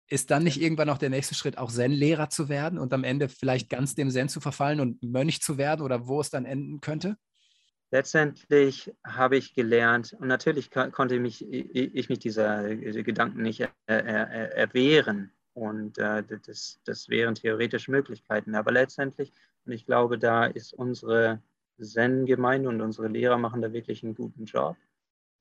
Ist 0.06 0.30
dann 0.30 0.44
nicht 0.44 0.58
irgendwann 0.58 0.88
auch 0.88 0.96
der 0.96 1.10
nächste 1.10 1.34
Schritt, 1.34 1.58
auch 1.58 1.70
Zen-Lehrer 1.70 2.30
zu 2.30 2.48
werden 2.48 2.78
und 2.78 2.94
am 2.94 3.04
Ende 3.04 3.28
vielleicht 3.28 3.68
ganz 3.68 3.94
dem 3.94 4.08
Zen 4.08 4.30
zu 4.30 4.40
verfallen 4.40 4.80
und 4.80 5.02
Mönch 5.02 5.42
zu 5.42 5.58
werden 5.58 5.82
oder 5.82 6.08
wo 6.08 6.22
es 6.22 6.30
dann 6.30 6.46
enden 6.46 6.80
könnte? 6.80 7.18
Letztendlich 7.90 8.92
habe 9.04 9.36
ich 9.36 9.54
gelernt, 9.54 10.14
und 10.18 10.28
natürlich 10.28 10.70
konnte 10.70 11.18
mich, 11.18 11.46
ich 11.50 12.08
mich 12.08 12.18
dieser 12.18 12.74
Gedanken 12.76 13.42
nicht 13.42 13.66
er, 13.86 14.52
erwehren. 14.54 15.32
Und 15.54 15.98
äh, 15.98 16.22
das, 16.46 16.80
das 16.84 17.08
wären 17.08 17.34
theoretische 17.34 17.90
Möglichkeiten. 17.90 18.54
Aber 18.54 18.70
letztendlich, 18.70 19.32
und 19.64 19.72
ich 19.72 19.86
glaube, 19.86 20.18
da 20.18 20.44
ist 20.44 20.72
unsere 20.72 21.42
Zen-Gemeinde 21.80 22.68
und 22.68 22.80
unsere 22.80 23.08
Lehrer 23.08 23.38
machen 23.38 23.62
da 23.62 23.72
wirklich 23.72 24.04
einen 24.04 24.14
guten 24.14 24.44
Job 24.44 24.76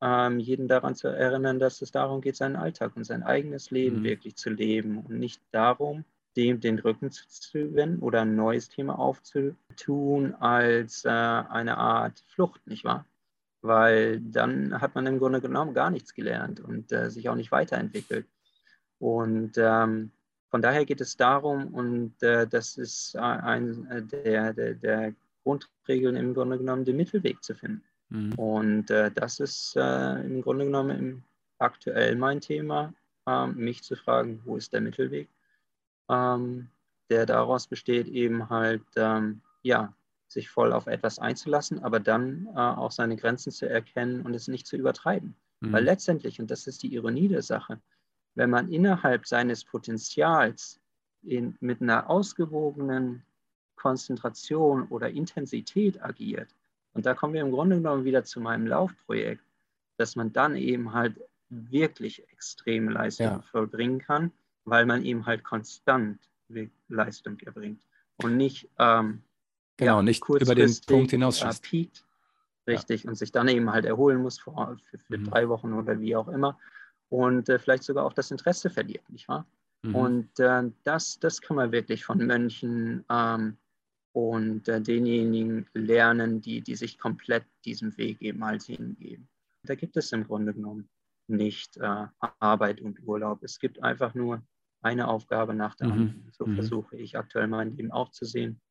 ähm, 0.02 0.40
jeden 0.40 0.68
daran 0.68 0.96
zu 0.96 1.08
erinnern, 1.08 1.60
dass 1.60 1.82
es 1.82 1.92
darum 1.92 2.22
geht, 2.22 2.36
seinen 2.36 2.56
Alltag 2.56 2.96
und 2.96 3.04
sein 3.04 3.24
eigenes 3.24 3.72
Leben 3.72 4.00
mhm. 4.00 4.04
wirklich 4.04 4.36
zu 4.36 4.50
leben 4.50 5.00
und 5.00 5.18
nicht 5.18 5.42
darum, 5.52 6.06
dem 6.38 6.62
den 6.62 6.80
Rücken 6.80 7.12
zu 7.12 7.76
wenden 7.76 8.00
oder 8.00 8.22
ein 8.22 8.36
neues 8.36 8.70
Thema 8.70 8.98
aufzutun 8.98 10.36
als 10.36 11.04
äh, 11.04 11.10
eine 11.10 11.78
Art 11.78 12.24
Flucht, 12.28 12.66
nicht 12.68 12.86
wahr? 12.86 13.06
Weil 13.62 14.22
dann 14.22 14.80
hat 14.80 14.96
man 14.96 15.08
im 15.08 15.20
Grunde 15.20 15.42
genommen 15.42 15.74
gar 15.74 15.90
nichts 15.90 16.14
gelernt 16.14 16.60
und 16.60 16.92
äh, 16.92 17.10
sich 17.10 17.28
auch 17.28 17.36
nicht 17.36 17.52
weiterentwickelt. 17.52 18.28
Und 19.00 19.54
ähm, 19.58 20.12
von 20.50 20.62
daher 20.62 20.86
geht 20.86 21.02
es 21.02 21.18
darum, 21.18 21.74
und 21.74 22.22
äh, 22.24 22.48
das 22.48 22.78
ist 22.78 23.16
ein 23.18 23.86
äh, 23.88 24.04
der, 24.04 24.54
der, 24.54 24.74
der 24.76 25.14
Grundregeln 25.44 26.16
im 26.16 26.34
Grunde 26.34 26.58
genommen, 26.58 26.86
den 26.86 26.98
Mittelweg 26.98 27.44
zu 27.44 27.56
finden. 27.56 27.84
Mhm. 28.10 28.34
Und 28.34 28.92
äh, 28.92 29.12
das 29.12 29.40
ist 29.40 29.76
äh, 29.76 30.22
im 30.22 30.42
Grunde 30.42 30.66
genommen 30.66 30.98
im, 30.98 31.24
aktuell 31.58 32.16
mein 32.16 32.42
Thema, 32.42 32.94
äh, 33.26 33.48
mich 33.48 33.84
zu 33.84 33.96
fragen, 33.96 34.42
wo 34.46 34.56
ist 34.58 34.74
der 34.74 34.82
Mittelweg, 34.82 35.28
ähm, 36.10 36.70
der 37.10 37.26
daraus 37.26 37.68
besteht, 37.68 38.08
eben 38.08 38.50
halt, 38.50 38.84
ähm, 38.96 39.42
ja, 39.64 39.94
sich 40.28 40.50
voll 40.50 40.74
auf 40.74 40.88
etwas 40.88 41.20
einzulassen, 41.20 41.80
aber 41.84 42.00
dann 42.00 42.48
äh, 42.54 42.60
auch 42.60 42.92
seine 42.92 43.16
Grenzen 43.16 43.52
zu 43.52 43.70
erkennen 43.70 44.22
und 44.24 44.34
es 44.34 44.48
nicht 44.48 44.68
zu 44.68 44.76
übertreiben. 44.76 45.36
Mhm. 45.62 45.72
Weil 45.72 45.84
letztendlich, 45.86 46.40
und 46.40 46.52
das 46.52 46.68
ist 46.68 46.84
die 46.84 46.94
Ironie 46.94 47.30
der 47.30 47.42
Sache, 47.42 47.80
wenn 48.36 48.50
man 48.50 48.70
innerhalb 48.72 49.26
seines 49.26 49.64
Potenzials 49.64 50.80
in, 51.24 51.56
mit 51.60 51.82
einer 51.82 52.10
ausgewogenen 52.10 53.24
Konzentration 53.78 54.88
oder 54.90 55.10
Intensität 55.10 56.04
agiert, 56.04 56.50
und 56.94 57.06
da 57.06 57.14
kommen 57.14 57.34
wir 57.34 57.42
im 57.42 57.52
Grunde 57.52 57.78
genommen 57.78 58.06
wieder 58.06 58.24
zu 58.24 58.42
meinem 58.42 58.66
Laufprojekt, 58.66 59.44
dass 59.98 60.16
man 60.16 60.34
dann 60.34 60.56
eben 60.56 60.94
halt 60.94 61.20
wirklich 61.50 62.28
extreme 62.32 62.92
Leistungen 62.92 63.30
ja. 63.30 63.42
vollbringen 63.42 64.00
kann, 64.00 64.32
weil 64.68 64.86
man 64.86 65.04
eben 65.04 65.26
halt 65.26 65.44
konstant 65.44 66.20
Leistung 66.90 67.40
erbringt 67.40 67.82
und 68.18 68.38
nicht 68.38 68.70
ähm, 68.78 69.24
genau, 69.78 69.98
ja, 69.98 70.04
nicht 70.04 70.24
über 70.28 70.56
den 70.56 70.76
Punkt 70.86 71.12
hinaus 71.12 71.42
äh, 71.42 71.52
piekt, 71.62 72.06
richtig, 72.68 73.04
ja. 73.04 73.10
und 73.10 73.16
sich 73.16 73.32
dann 73.32 73.48
eben 73.48 73.72
halt 73.72 73.86
erholen 73.86 74.22
muss 74.22 74.40
für, 74.40 74.78
für, 74.90 74.98
für 74.98 75.18
mhm. 75.18 75.26
drei 75.26 75.50
Wochen 75.50 75.74
oder 75.74 76.00
wie 76.00 76.16
auch 76.16 76.28
immer 76.28 76.58
und 77.10 77.50
äh, 77.50 77.60
vielleicht 77.60 77.84
sogar 77.84 78.06
auch 78.06 78.14
das 78.14 78.32
Interesse 78.32 78.70
verliert, 78.70 79.10
nicht 79.10 79.28
wahr? 79.28 79.46
Mhm. 79.84 79.96
Und 79.96 80.40
äh, 80.40 80.64
das, 80.84 81.20
das 81.20 81.42
kann 81.42 81.58
man 81.58 81.72
wirklich 81.72 82.04
von 82.04 82.26
Mönchen 82.26 83.06
ähm, 83.10 83.58
und 84.14 84.68
äh, 84.68 84.82
denjenigen 84.82 85.68
lernen, 85.74 86.42
die, 86.42 86.62
die 86.62 86.76
sich 86.76 86.98
komplett 86.98 87.46
diesem 87.66 87.96
Weg 87.98 88.22
eben 88.22 88.44
halt 88.44 88.64
hingeben. 88.64 89.28
Da 89.64 89.76
gibt 89.76 89.96
es 89.98 90.12
im 90.12 90.26
Grunde 90.26 90.54
genommen 90.54 90.90
nicht 91.28 91.78
äh, 91.78 92.08
Arbeit 92.40 92.82
und 92.82 93.06
Urlaub. 93.06 93.44
Es 93.44 93.60
gibt 93.60 93.84
einfach 93.84 94.14
nur 94.14 94.42
eine 94.82 95.08
Aufgabe 95.08 95.54
nach 95.54 95.76
der 95.76 95.88
mhm. 95.88 95.94
anderen. 95.94 96.32
So 96.32 96.46
mhm. 96.46 96.56
versuche 96.56 96.98
ich 96.98 97.18
aktuell 97.18 97.48
mein 97.48 97.76
Leben 97.76 97.92
auch 97.92 98.12
zu 98.12 98.26
sehen 98.26 98.62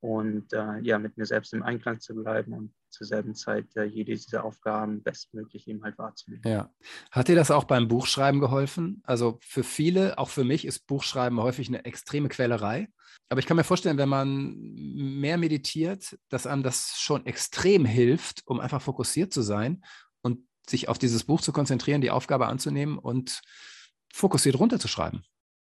und 0.00 0.52
äh, 0.52 0.78
ja, 0.82 0.98
mit 0.98 1.16
mir 1.16 1.26
selbst 1.26 1.52
im 1.52 1.62
Einklang 1.62 2.00
zu 2.00 2.14
bleiben 2.14 2.52
und 2.52 2.72
zur 2.90 3.06
selben 3.06 3.34
Zeit 3.34 3.66
äh, 3.76 3.84
jede 3.84 4.12
dieser 4.12 4.44
Aufgaben 4.44 5.02
bestmöglich 5.02 5.66
eben 5.68 5.82
halt 5.82 5.98
wahrzunehmen. 5.98 6.42
Ja. 6.46 6.70
Hat 7.10 7.28
dir 7.28 7.34
das 7.34 7.50
auch 7.50 7.64
beim 7.64 7.88
Buchschreiben 7.88 8.40
geholfen? 8.40 9.02
Also 9.04 9.38
für 9.42 9.64
viele, 9.64 10.18
auch 10.18 10.28
für 10.28 10.44
mich, 10.44 10.64
ist 10.64 10.86
Buchschreiben 10.86 11.40
häufig 11.40 11.68
eine 11.68 11.84
extreme 11.84 12.28
Quälerei. 12.28 12.88
Aber 13.28 13.40
ich 13.40 13.46
kann 13.46 13.56
mir 13.56 13.64
vorstellen, 13.64 13.98
wenn 13.98 14.08
man 14.08 14.54
mehr 14.54 15.38
meditiert, 15.38 16.16
dass 16.28 16.46
einem 16.46 16.62
das 16.62 16.98
schon 16.98 17.26
extrem 17.26 17.84
hilft, 17.84 18.46
um 18.46 18.60
einfach 18.60 18.82
fokussiert 18.82 19.32
zu 19.32 19.42
sein 19.42 19.82
und 20.22 20.46
sich 20.68 20.88
auf 20.88 20.98
dieses 20.98 21.24
Buch 21.24 21.40
zu 21.40 21.52
konzentrieren, 21.52 22.00
die 22.00 22.10
Aufgabe 22.10 22.46
anzunehmen 22.46 22.98
und 22.98 23.40
fokussiert 24.12 24.58
runterzuschreiben. 24.58 25.24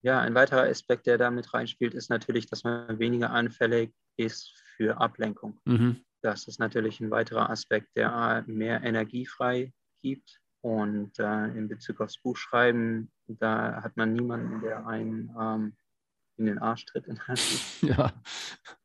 Ja, 0.02 0.20
ein 0.20 0.34
weiterer 0.34 0.68
Aspekt, 0.68 1.06
der 1.06 1.16
da 1.16 1.30
mit 1.30 1.54
reinspielt, 1.54 1.94
ist 1.94 2.10
natürlich, 2.10 2.46
dass 2.46 2.64
man 2.64 2.98
weniger 2.98 3.30
anfällig 3.30 3.94
ist 4.16 4.52
für 4.76 5.00
Ablenkung. 5.00 5.60
Mhm. 5.64 6.04
Das 6.22 6.48
ist 6.48 6.58
natürlich 6.58 7.00
ein 7.00 7.10
weiterer 7.10 7.50
Aspekt, 7.50 7.88
der 7.96 8.44
mehr 8.46 8.82
Energie 8.82 9.26
frei 9.26 9.72
gibt. 10.02 10.40
Und 10.60 11.18
äh, 11.18 11.46
in 11.46 11.68
Bezug 11.68 12.00
aufs 12.00 12.18
Buchschreiben, 12.22 13.10
da 13.26 13.82
hat 13.82 13.96
man 13.96 14.12
niemanden, 14.12 14.60
der 14.60 14.86
einen 14.86 15.34
ähm, 15.40 15.76
in 16.36 16.46
den 16.46 16.58
Arsch 16.58 16.84
tritt. 16.86 17.06
ja. 17.82 18.12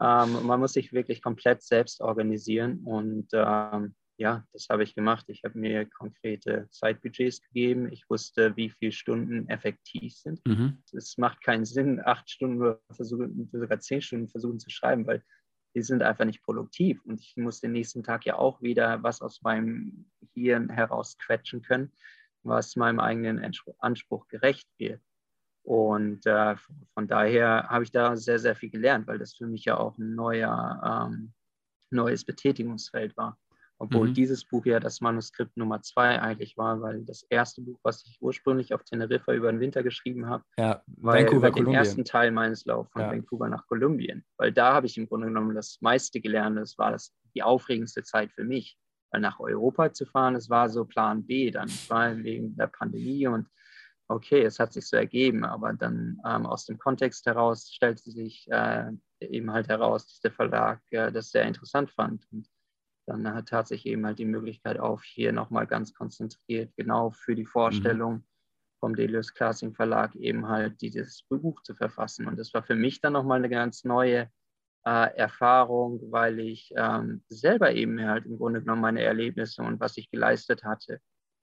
Ähm, 0.01 0.45
man 0.45 0.59
muss 0.59 0.73
sich 0.73 0.91
wirklich 0.91 1.21
komplett 1.21 1.61
selbst 1.61 2.01
organisieren 2.01 2.79
und 2.83 3.27
ähm, 3.33 3.95
ja, 4.17 4.43
das 4.51 4.67
habe 4.69 4.83
ich 4.83 4.95
gemacht. 4.95 5.25
Ich 5.29 5.43
habe 5.43 5.57
mir 5.57 5.85
konkrete 5.85 6.67
Zeitbudgets 6.71 7.41
gegeben. 7.41 7.91
Ich 7.91 8.09
wusste, 8.09 8.55
wie 8.55 8.71
viele 8.71 8.91
Stunden 8.91 9.47
effektiv 9.47 10.15
sind. 10.15 10.45
Mhm. 10.45 10.81
Es 10.91 11.17
macht 11.17 11.41
keinen 11.43 11.65
Sinn, 11.65 12.01
acht 12.03 12.29
Stunden 12.29 12.59
oder 12.59 12.81
versuchen, 12.91 13.47
sogar 13.51 13.79
zehn 13.79 14.01
Stunden 14.01 14.27
versuchen 14.27 14.59
zu 14.59 14.71
schreiben, 14.71 15.05
weil 15.05 15.23
die 15.75 15.83
sind 15.83 16.01
einfach 16.01 16.25
nicht 16.25 16.41
produktiv. 16.41 16.99
Und 17.05 17.21
ich 17.21 17.37
muss 17.37 17.61
den 17.61 17.73
nächsten 17.73 18.01
Tag 18.01 18.25
ja 18.25 18.37
auch 18.37 18.59
wieder 18.61 19.03
was 19.03 19.21
aus 19.21 19.43
meinem 19.43 20.09
Hirn 20.33 20.69
heraus 20.69 21.17
quetschen 21.19 21.61
können, 21.61 21.91
was 22.41 22.75
meinem 22.75 22.99
eigenen 22.99 23.39
Anspruch 23.77 24.27
gerecht 24.27 24.67
wird. 24.79 25.01
Und 25.61 26.25
äh, 26.25 26.55
von 26.93 27.07
daher 27.07 27.67
habe 27.69 27.83
ich 27.83 27.91
da 27.91 28.15
sehr, 28.15 28.39
sehr 28.39 28.55
viel 28.55 28.71
gelernt, 28.71 29.05
weil 29.05 29.19
das 29.19 29.35
für 29.35 29.45
mich 29.45 29.65
ja 29.65 29.77
auch 29.77 29.97
ein 29.99 30.15
neuer, 30.15 31.07
ähm, 31.11 31.33
neues 31.91 32.25
Betätigungsfeld 32.25 33.15
war. 33.15 33.37
Obwohl 33.79 34.09
mhm. 34.09 34.13
dieses 34.15 34.43
Buch 34.43 34.65
ja 34.65 34.79
das 34.79 35.01
Manuskript 35.01 35.55
Nummer 35.55 35.81
zwei 35.81 36.19
eigentlich 36.19 36.57
war, 36.57 36.81
weil 36.81 37.03
das 37.05 37.23
erste 37.29 37.61
Buch, 37.61 37.79
was 37.83 38.03
ich 38.07 38.17
ursprünglich 38.21 38.73
auf 38.73 38.83
Teneriffa 38.83 39.33
über 39.33 39.51
den 39.51 39.59
Winter 39.59 39.83
geschrieben 39.83 40.27
habe, 40.27 40.43
ja, 40.57 40.81
war 40.87 41.15
Vancouver, 41.15 41.49
über 41.49 41.51
den 41.51 41.73
ersten 41.73 42.03
Teil 42.03 42.31
meines 42.31 42.65
Laufs 42.65 42.91
von 42.91 43.03
ja. 43.03 43.11
Vancouver 43.11 43.49
nach 43.49 43.67
Kolumbien. 43.67 44.25
Weil 44.37 44.51
da 44.51 44.73
habe 44.73 44.87
ich 44.87 44.97
im 44.97 45.07
Grunde 45.07 45.27
genommen 45.27 45.53
das 45.53 45.77
meiste 45.81 46.19
gelernt. 46.19 46.57
Das 46.57 46.77
war 46.77 46.91
das, 46.91 47.13
die 47.35 47.43
aufregendste 47.43 48.03
Zeit 48.03 48.31
für 48.31 48.43
mich. 48.43 48.79
Weil 49.11 49.21
nach 49.21 49.39
Europa 49.39 49.93
zu 49.93 50.05
fahren, 50.05 50.33
das 50.33 50.49
war 50.49 50.69
so 50.69 50.83
Plan 50.83 51.25
B 51.25 51.51
dann. 51.51 51.69
war 51.87 52.17
wegen 52.17 52.55
der 52.57 52.67
Pandemie 52.67 53.27
und 53.27 53.47
okay, 54.09 54.43
es 54.43 54.59
hat 54.59 54.73
sich 54.73 54.87
so 54.87 54.97
ergeben, 54.97 55.43
aber 55.43 55.73
dann 55.73 56.19
ähm, 56.25 56.45
aus 56.45 56.65
dem 56.65 56.77
Kontext 56.77 57.25
heraus 57.25 57.69
stellte 57.71 58.09
sich 58.09 58.47
äh, 58.49 58.91
eben 59.19 59.51
halt 59.51 59.67
heraus, 59.67 60.07
dass 60.07 60.19
der 60.21 60.31
Verlag 60.31 60.81
äh, 60.91 61.11
das 61.11 61.31
sehr 61.31 61.43
interessant 61.43 61.91
fand. 61.91 62.25
Und 62.31 62.47
dann 63.07 63.33
hat 63.33 63.49
tatsächlich 63.49 63.93
eben 63.93 64.05
halt 64.05 64.19
die 64.19 64.25
Möglichkeit 64.25 64.79
auf, 64.79 65.03
hier 65.03 65.31
nochmal 65.31 65.65
ganz 65.65 65.93
konzentriert, 65.93 66.75
genau 66.75 67.11
für 67.11 67.35
die 67.35 67.45
Vorstellung 67.45 68.13
mhm. 68.13 68.23
vom 68.79 68.95
Delius 68.95 69.33
Classing 69.33 69.73
Verlag 69.73 70.13
eben 70.15 70.47
halt 70.47 70.81
dieses 70.81 71.23
Buch 71.29 71.61
zu 71.63 71.73
verfassen. 71.73 72.27
Und 72.27 72.37
das 72.37 72.53
war 72.53 72.63
für 72.63 72.75
mich 72.75 73.01
dann 73.01 73.13
nochmal 73.13 73.39
eine 73.39 73.49
ganz 73.49 73.85
neue 73.85 74.29
äh, 74.85 75.15
Erfahrung, 75.15 76.01
weil 76.11 76.39
ich 76.39 76.73
ähm, 76.75 77.23
selber 77.29 77.73
eben 77.73 77.99
halt 78.01 78.25
im 78.25 78.37
Grunde 78.37 78.59
genommen 78.59 78.81
meine 78.81 79.03
Erlebnisse 79.03 79.61
und 79.61 79.79
was 79.79 79.97
ich 79.97 80.11
geleistet 80.11 80.63
hatte, 80.63 80.99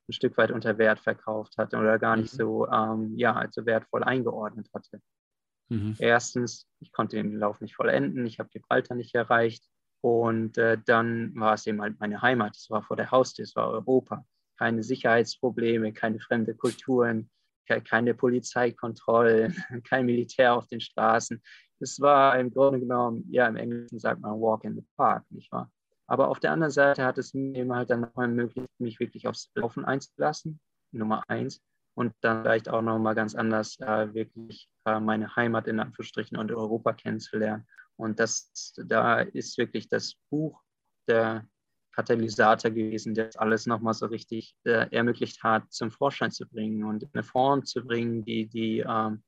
ein 0.09 0.13
Stück 0.13 0.37
weit 0.37 0.51
unter 0.51 0.77
Wert 0.77 1.01
verkauft 1.01 1.57
hatte 1.57 1.79
oder 1.79 1.99
gar 1.99 2.17
nicht 2.17 2.35
mhm. 2.35 2.39
so, 2.39 2.69
ähm, 2.69 3.15
ja, 3.17 3.35
also 3.35 3.65
wertvoll 3.65 4.05
eingeordnet 4.05 4.69
hatte. 4.75 5.01
Mhm. 5.71 5.97
Erstens, 5.99 6.67
ich 6.81 6.93
konnte 6.93 7.17
den 7.17 7.39
Lauf 7.39 7.61
nicht 7.61 7.75
vollenden, 7.75 8.27
ich 8.27 8.39
habe 8.39 8.51
Gibraltar 8.51 8.97
nicht 8.97 9.15
erreicht. 9.15 9.65
Und 10.05 10.59
äh, 10.59 10.77
dann 10.85 11.35
war 11.35 11.55
es 11.55 11.67
eben 11.67 11.81
halt 11.81 11.99
meine 11.99 12.21
Heimat. 12.21 12.55
Es 12.59 12.69
war 12.69 12.83
vor 12.83 12.95
der 12.95 13.11
Haustür, 13.11 13.45
es 13.45 13.57
war 13.57 13.71
Europa. 13.71 14.23
Keine 14.59 14.83
Sicherheitsprobleme, 14.83 15.95
keine 15.95 16.21
fremde 16.21 16.55
Kulturen, 16.55 17.31
keine 17.67 18.13
Polizeikontrollen, 18.13 19.57
kein 19.89 20.05
Militär 20.05 20.53
auf 20.53 20.69
den 20.69 20.83
Straßen. 20.83 21.43
Es 21.81 22.03
war 22.03 22.39
im 22.39 22.53
Grunde 22.53 22.81
genommen, 22.81 23.25
ja, 23.31 23.49
im 23.49 23.57
Englischen 23.57 23.99
sagt 23.99 24.21
man 24.21 24.33
Walk 24.33 24.65
in 24.65 24.75
the 24.75 24.85
Park, 24.95 25.25
nicht 25.31 25.51
wahr? 25.51 25.73
Aber 26.07 26.29
auf 26.29 26.39
der 26.39 26.53
anderen 26.53 26.71
Seite 26.71 27.03
hat 27.03 27.17
es 27.17 27.33
mir 27.33 27.61
eben 27.61 27.75
halt 27.75 27.89
dann 27.89 28.03
nochmal 28.03 28.29
ermöglicht, 28.29 28.69
mich 28.79 29.01
wirklich 29.01 29.27
aufs 29.27 29.51
Laufen 29.55 29.87
einzulassen, 29.87 30.61
Nummer 30.93 31.23
eins. 31.29 31.63
Und 31.95 32.13
dann 32.21 32.43
vielleicht 32.43 32.69
auch 32.69 32.83
nochmal 32.83 33.15
ganz 33.15 33.35
anders 33.35 33.81
äh, 33.81 34.13
wirklich 34.13 34.69
äh, 34.85 35.01
meine 35.01 35.35
Heimat 35.35 35.67
in 35.67 35.81
Anführungsstrichen 35.81 36.37
und 36.37 36.53
Europa 36.53 36.93
kennenzulernen. 36.93 37.67
Und 37.97 38.19
das, 38.19 38.75
da 38.77 39.21
ist 39.21 39.57
wirklich 39.59 39.89
das 39.89 40.17
Buch 40.31 40.61
der 41.07 41.47
Katalysator 41.93 42.71
gewesen, 42.71 43.15
der 43.15 43.27
das 43.27 43.37
alles 43.37 43.67
nochmal 43.67 43.95
so 43.95 44.07
richtig 44.07 44.57
äh, 44.65 44.91
ermöglicht 44.91 45.43
hat, 45.43 45.73
zum 45.73 45.91
Vorschein 45.91 46.33
zu 46.33 46.47
bringen 46.47 46.85
und 46.85 47.05
in 47.05 47.11
eine 47.13 47.23
Form 47.23 47.65
zu 47.65 47.85
bringen, 47.85 48.25
die, 48.25 48.47
die 48.47 48.81
ähm, 48.81 49.23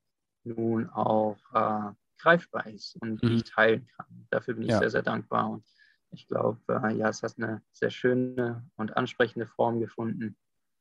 nun 0.44 0.88
auch 0.90 1.38
äh, 1.54 1.92
greifbar 2.18 2.66
ist 2.66 2.96
und 3.00 3.22
mhm. 3.22 3.28
die 3.28 3.34
ich 3.36 3.44
teilen 3.44 3.86
kann. 3.96 4.26
Dafür 4.30 4.54
bin 4.54 4.64
ich 4.64 4.70
ja. 4.70 4.78
sehr, 4.78 4.90
sehr 4.90 5.02
dankbar. 5.02 5.50
Und 5.50 5.64
ich 6.10 6.26
glaube, 6.26 6.60
äh, 6.68 6.96
ja, 6.96 7.08
es 7.08 7.22
hat 7.22 7.34
eine 7.36 7.62
sehr 7.72 7.90
schöne 7.90 8.68
und 8.76 8.96
ansprechende 8.96 9.46
Form 9.46 9.80
gefunden. 9.80 10.36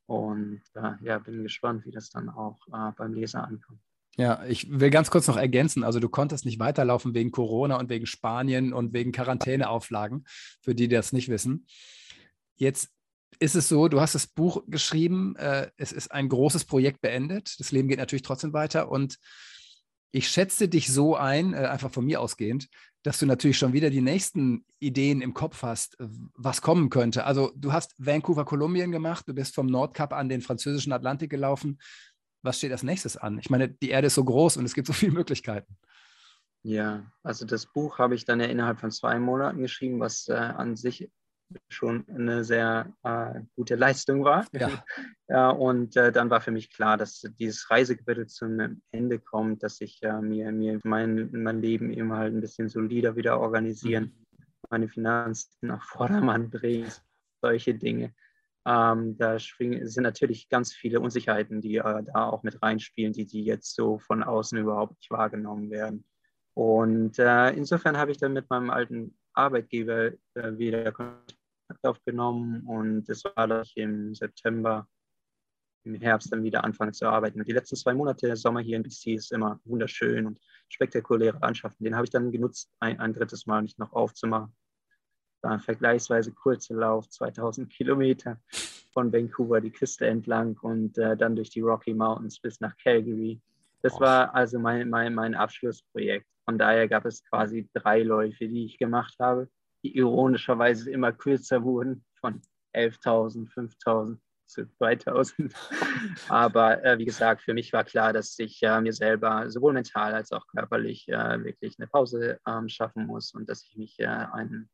Und 0.07 0.61
äh, 0.75 0.93
ja, 1.01 1.19
bin 1.19 1.43
gespannt, 1.43 1.85
wie 1.85 1.91
das 1.91 2.09
dann 2.09 2.29
auch 2.29 2.59
äh, 2.67 2.91
beim 2.95 3.13
Leser 3.13 3.43
ankommt. 3.43 3.81
Ja, 4.17 4.45
ich 4.45 4.67
will 4.69 4.89
ganz 4.89 5.09
kurz 5.11 5.27
noch 5.27 5.37
ergänzen. 5.37 5.83
Also 5.83 5.99
du 5.99 6.07
konntest 6.07 6.45
nicht 6.45 6.59
weiterlaufen 6.59 7.13
wegen 7.13 7.31
Corona 7.31 7.77
und 7.77 7.89
wegen 7.89 8.05
Spanien 8.05 8.71
und 8.71 8.93
wegen 8.93 9.11
Quarantäneauflagen, 9.11 10.25
für 10.61 10.73
die, 10.73 10.87
die 10.87 10.95
das 10.95 11.11
nicht 11.11 11.27
wissen. 11.27 11.67
Jetzt 12.55 12.89
ist 13.39 13.55
es 13.55 13.67
so, 13.67 13.89
du 13.89 13.99
hast 13.99 14.15
das 14.15 14.27
Buch 14.27 14.63
geschrieben, 14.67 15.35
äh, 15.35 15.69
es 15.75 15.91
ist 15.91 16.11
ein 16.11 16.29
großes 16.29 16.63
Projekt 16.63 17.01
beendet. 17.01 17.59
Das 17.59 17.73
Leben 17.73 17.89
geht 17.89 17.99
natürlich 17.99 18.23
trotzdem 18.23 18.53
weiter 18.53 18.89
und 18.89 19.17
ich 20.11 20.29
schätze 20.29 20.69
dich 20.69 20.87
so 20.93 21.17
ein, 21.17 21.53
äh, 21.53 21.57
einfach 21.57 21.91
von 21.91 22.05
mir 22.05 22.21
ausgehend, 22.21 22.69
dass 23.03 23.19
du 23.19 23.25
natürlich 23.25 23.57
schon 23.57 23.73
wieder 23.73 23.89
die 23.89 24.01
nächsten 24.01 24.65
Ideen 24.79 25.21
im 25.21 25.33
Kopf 25.33 25.61
hast, 25.61 25.97
was 25.99 26.61
kommen 26.61 26.89
könnte. 26.89 27.25
Also 27.25 27.51
du 27.57 27.73
hast 27.73 27.93
Vancouver, 27.97 28.45
Kolumbien 28.45 28.91
gemacht, 28.91 29.27
du 29.27 29.33
bist 29.33 29.53
vom 29.53 29.67
Nordkap 29.67 30.13
an 30.13 30.29
den 30.29 30.41
französischen 30.41 30.93
Atlantik 30.93 31.29
gelaufen 31.29 31.79
was 32.45 32.57
steht 32.57 32.71
als 32.71 32.83
nächstes 32.83 33.17
an? 33.17 33.39
Ich 33.39 33.49
meine, 33.49 33.69
die 33.69 33.89
Erde 33.89 34.07
ist 34.07 34.15
so 34.15 34.23
groß 34.23 34.57
und 34.57 34.65
es 34.65 34.73
gibt 34.73 34.87
so 34.87 34.93
viele 34.93 35.11
Möglichkeiten. 35.11 35.77
Ja, 36.63 37.05
also 37.23 37.45
das 37.45 37.65
Buch 37.65 37.99
habe 37.99 38.15
ich 38.15 38.25
dann 38.25 38.39
ja 38.39 38.47
innerhalb 38.47 38.79
von 38.79 38.91
zwei 38.91 39.19
Monaten 39.19 39.61
geschrieben, 39.61 39.99
was 39.99 40.27
äh, 40.27 40.33
an 40.33 40.75
sich 40.75 41.11
schon 41.69 42.07
eine 42.09 42.43
sehr 42.43 42.91
äh, 43.03 43.41
gute 43.55 43.75
Leistung 43.75 44.23
war. 44.23 44.47
Ja. 44.51 44.83
ja 45.27 45.49
und 45.49 45.95
äh, 45.95 46.11
dann 46.11 46.31
war 46.31 46.41
für 46.41 46.51
mich 46.51 46.71
klar, 46.71 46.97
dass 46.97 47.21
dieses 47.39 47.69
Reisekapitel 47.69 48.25
zum 48.25 48.81
Ende 48.91 49.19
kommt, 49.19 49.61
dass 49.61 49.79
ich 49.79 50.01
äh, 50.01 50.21
mir, 50.21 50.51
mir 50.51 50.79
mein, 50.83 51.29
mein 51.33 51.61
Leben 51.61 51.91
eben 51.91 52.13
halt 52.13 52.33
ein 52.33 52.41
bisschen 52.41 52.67
solider 52.67 53.15
wieder 53.15 53.39
organisieren. 53.39 54.05
Mhm 54.05 54.25
meine 54.69 54.89
Finanzen 54.89 55.51
nach 55.61 55.83
Vordermann 55.83 56.49
bringen, 56.49 56.91
solche 57.41 57.73
Dinge. 57.75 58.13
Ähm, 58.67 59.15
da 59.17 59.37
sind 59.37 59.97
natürlich 59.97 60.49
ganz 60.49 60.73
viele 60.73 60.99
Unsicherheiten, 60.99 61.61
die 61.61 61.75
äh, 61.77 62.03
da 62.03 62.29
auch 62.29 62.41
mit 62.41 62.61
reinspielen, 62.61 63.13
die, 63.13 63.27
die 63.27 63.43
jetzt 63.43 63.75
so 63.75 63.99
von 63.99 64.23
außen 64.23 64.57
überhaupt 64.57 64.97
nicht 64.97 65.11
wahrgenommen 65.11 65.69
werden. 65.69 66.05
Und 66.55 67.19
äh, 67.19 67.51
insofern 67.51 67.97
habe 67.97 68.11
ich 68.11 68.17
dann 68.17 68.33
mit 68.33 68.49
meinem 68.49 68.71
alten 68.71 69.15
Arbeitgeber 69.33 70.13
äh, 70.33 70.57
wieder 70.57 70.91
Kontakt 70.91 71.35
aufgenommen 71.83 72.65
und 72.65 73.07
es 73.09 73.23
war, 73.23 73.47
dass 73.47 73.69
ich 73.69 73.77
im 73.77 74.15
September, 74.15 74.87
im 75.83 75.95
Herbst 75.95 76.31
dann 76.31 76.43
wieder 76.43 76.63
anfangen 76.63 76.93
zu 76.93 77.07
arbeiten. 77.07 77.39
Und 77.39 77.47
die 77.47 77.53
letzten 77.53 77.75
zwei 77.75 77.93
Monate 77.93 78.25
der 78.25 78.37
Sommer 78.37 78.61
hier 78.61 78.77
in 78.77 78.83
BC 78.83 79.15
ist 79.15 79.31
immer 79.31 79.59
wunderschön 79.65 80.25
und 80.25 80.39
spektakuläre 80.69 81.37
Landschaften. 81.39 81.83
Den 81.83 81.95
habe 81.95 82.05
ich 82.05 82.11
dann 82.11 82.31
genutzt, 82.31 82.71
ein, 82.79 82.99
ein 82.99 83.13
drittes 83.13 83.45
Mal 83.45 83.61
mich 83.61 83.77
noch 83.77 83.93
aufzumachen 83.93 84.55
war 85.41 85.51
ein 85.51 85.59
vergleichsweise 85.59 86.31
kurzer 86.31 86.75
Lauf, 86.75 87.09
2000 87.09 87.69
Kilometer 87.69 88.39
von 88.93 89.11
Vancouver 89.11 89.61
die 89.61 89.71
Küste 89.71 90.07
entlang 90.07 90.57
und 90.61 90.97
äh, 90.97 91.17
dann 91.17 91.35
durch 91.35 91.49
die 91.49 91.61
Rocky 91.61 91.93
Mountains 91.93 92.39
bis 92.39 92.59
nach 92.61 92.75
Calgary. 92.77 93.41
Das 93.81 93.99
war 93.99 94.33
also 94.33 94.57
mein, 94.57 94.89
mein, 94.89 95.13
mein 95.13 95.35
Abschlussprojekt. 95.35 96.25
Von 96.45 96.57
daher 96.57 96.87
gab 96.87 97.05
es 97.05 97.23
quasi 97.23 97.69
drei 97.73 98.03
Läufe, 98.03 98.47
die 98.47 98.65
ich 98.65 98.77
gemacht 98.77 99.15
habe, 99.19 99.49
die 99.83 99.97
ironischerweise 99.97 100.89
immer 100.91 101.11
kürzer 101.11 101.63
wurden, 101.63 102.03
von 102.19 102.41
11.000, 102.73 103.51
5.000 103.53 104.17
zu 104.45 104.67
2000. 104.77 105.53
Aber 106.29 106.83
äh, 106.83 106.97
wie 106.97 107.05
gesagt, 107.05 107.41
für 107.41 107.53
mich 107.53 107.73
war 107.73 107.83
klar, 107.83 108.13
dass 108.13 108.37
ich 108.39 108.61
äh, 108.63 108.79
mir 108.81 108.93
selber 108.93 109.49
sowohl 109.49 109.73
mental 109.73 110.13
als 110.13 110.31
auch 110.31 110.47
körperlich 110.47 111.07
äh, 111.09 111.43
wirklich 111.43 111.77
eine 111.79 111.87
Pause 111.87 112.39
ähm, 112.47 112.69
schaffen 112.69 113.05
muss 113.05 113.33
und 113.33 113.49
dass 113.49 113.65
ich 113.65 113.75
mich 113.75 113.99
äh, 113.99 114.05
einen 114.05 114.69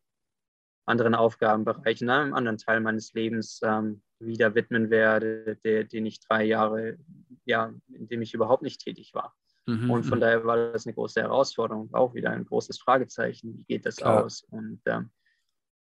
anderen 0.91 1.15
Aufgabenbereichen, 1.15 2.06
ne, 2.06 2.15
einem 2.15 2.34
anderen 2.34 2.58
Teil 2.58 2.82
meines 2.82 3.13
Lebens 3.13 3.62
ähm, 3.63 4.01
wieder 4.19 4.54
widmen 4.54 4.89
werde, 4.89 5.58
der, 5.63 5.86
den 5.86 6.06
ich 6.06 6.19
drei 6.19 6.43
Jahre, 6.43 6.97
ja, 7.45 7.73
in 7.93 8.08
dem 8.08 8.21
ich 8.21 8.34
überhaupt 8.34 8.62
nicht 8.62 8.82
tätig 8.82 9.13
war. 9.13 9.34
Mhm. 9.65 9.89
Und 9.89 10.04
von 10.04 10.19
mhm. 10.19 10.21
daher 10.21 10.45
war 10.45 10.71
das 10.71 10.86
eine 10.86 10.93
große 10.93 11.21
Herausforderung, 11.21 11.93
auch 11.93 12.13
wieder 12.13 12.32
ein 12.32 12.45
großes 12.45 12.80
Fragezeichen. 12.80 13.58
Wie 13.58 13.65
geht 13.65 13.86
das 13.86 13.97
Klar. 13.97 14.25
aus? 14.25 14.43
Und 14.49 14.82
ähm, 14.86 15.12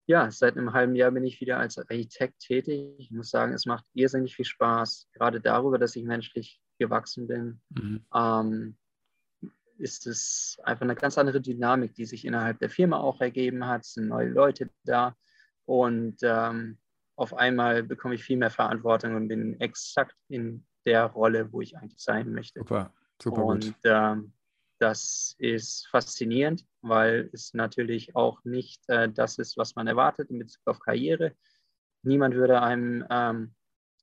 ja, 0.06 0.30
seit 0.30 0.56
einem 0.56 0.72
halben 0.72 0.94
Jahr 0.94 1.10
bin 1.10 1.24
ich 1.24 1.40
wieder 1.40 1.58
als 1.58 1.78
Architekt 1.78 2.40
tätig. 2.40 2.94
Ich 2.98 3.10
muss 3.10 3.30
sagen, 3.30 3.52
es 3.52 3.66
macht 3.66 3.84
irrsinnig 3.94 4.36
viel 4.36 4.44
Spaß, 4.44 5.08
gerade 5.12 5.40
darüber, 5.40 5.78
dass 5.78 5.96
ich 5.96 6.04
menschlich 6.04 6.60
gewachsen 6.78 7.26
bin. 7.26 7.60
Mhm. 7.70 8.06
Ähm, 8.14 8.76
ist 9.78 10.06
es 10.06 10.58
einfach 10.62 10.82
eine 10.82 10.94
ganz 10.94 11.18
andere 11.18 11.40
Dynamik, 11.40 11.94
die 11.94 12.06
sich 12.06 12.24
innerhalb 12.24 12.58
der 12.58 12.70
Firma 12.70 12.98
auch 12.98 13.20
ergeben 13.20 13.66
hat. 13.66 13.82
Es 13.82 13.94
sind 13.94 14.08
neue 14.08 14.28
Leute 14.28 14.70
da 14.84 15.14
und 15.64 16.16
ähm, 16.22 16.78
auf 17.16 17.34
einmal 17.34 17.82
bekomme 17.82 18.14
ich 18.14 18.24
viel 18.24 18.36
mehr 18.36 18.50
Verantwortung 18.50 19.14
und 19.14 19.28
bin 19.28 19.58
exakt 19.60 20.16
in 20.28 20.66
der 20.84 21.06
Rolle, 21.06 21.52
wo 21.52 21.60
ich 21.60 21.76
eigentlich 21.76 22.02
sein 22.02 22.32
möchte. 22.32 22.60
Super, 22.60 22.92
super 23.20 23.44
und, 23.44 23.64
gut. 23.64 23.76
Ähm, 23.84 24.32
das 24.78 25.34
ist 25.38 25.88
faszinierend, 25.88 26.66
weil 26.82 27.30
es 27.32 27.54
natürlich 27.54 28.14
auch 28.14 28.44
nicht 28.44 28.82
äh, 28.88 29.10
das 29.10 29.38
ist, 29.38 29.56
was 29.56 29.74
man 29.74 29.86
erwartet 29.86 30.30
in 30.30 30.38
Bezug 30.38 30.62
auf 30.66 30.78
Karriere. 30.80 31.32
Niemand 32.02 32.34
würde 32.34 32.62
einem 32.62 33.04
ähm, 33.10 33.54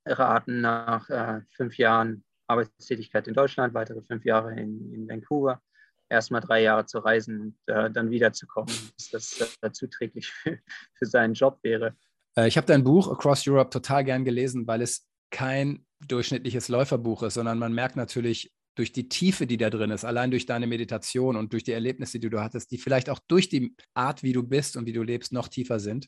raten, 0.06 0.62
nach 0.62 1.10
äh, 1.10 1.42
fünf 1.52 1.78
Jahren 1.78 2.24
Arbeitstätigkeit 2.48 3.28
in 3.28 3.34
Deutschland, 3.34 3.74
weitere 3.74 4.02
fünf 4.02 4.26
Jahre 4.26 4.54
in, 4.54 4.94
in 4.94 5.08
Vancouver, 5.08 5.62
erstmal 6.10 6.42
drei 6.42 6.62
Jahre 6.62 6.86
zu 6.86 7.00
reisen 7.00 7.40
und 7.40 7.56
äh, 7.68 7.90
dann 7.92 8.12
wiederzukommen, 8.12 8.74
dass 8.98 9.10
das 9.10 9.58
äh, 9.62 9.72
zuträglich 9.72 10.30
für, 10.30 10.60
für, 10.94 11.06
seinen 11.06 11.34
Job 11.34 11.60
wäre. 11.64 11.96
Äh, 12.38 12.48
ich 12.48 12.58
habe 12.58 12.68
dein 12.68 12.84
Buch 12.84 13.12
Across 13.12 13.48
Europe 13.48 13.70
total 13.70 14.04
gern 14.04 14.26
gelesen, 14.26 14.68
weil 14.68 14.82
es 14.82 15.08
kein 15.32 15.86
durchschnittliches 16.08 16.68
Läuferbuch 16.68 17.24
ist, 17.24 17.36
sondern 17.36 17.58
man 17.58 17.74
merkt 17.74 17.96
natürlich 17.96 18.54
durch 18.76 18.92
die 18.92 19.08
Tiefe, 19.08 19.46
die 19.46 19.58
da 19.58 19.70
drin 19.70 19.92
ist, 19.92 20.04
allein 20.04 20.32
durch 20.32 20.46
deine 20.46 20.68
Meditation 20.68 21.36
und 21.36 21.54
durch 21.54 21.64
die 21.64 21.74
Erlebnisse, 21.74 22.20
die 22.20 22.30
du 22.30 22.42
hattest, 22.42 22.72
die 22.72 22.78
vielleicht 22.78 23.10
auch 23.10 23.20
durch 23.28 23.50
die 23.50 23.76
Art, 23.94 24.24
wie 24.24 24.34
du 24.34 24.44
bist 24.44 24.78
und 24.78 24.86
wie 24.88 24.94
du 24.94 25.04
lebst, 25.04 25.32
noch 25.32 25.48
tiefer 25.48 25.80
sind, 25.80 26.08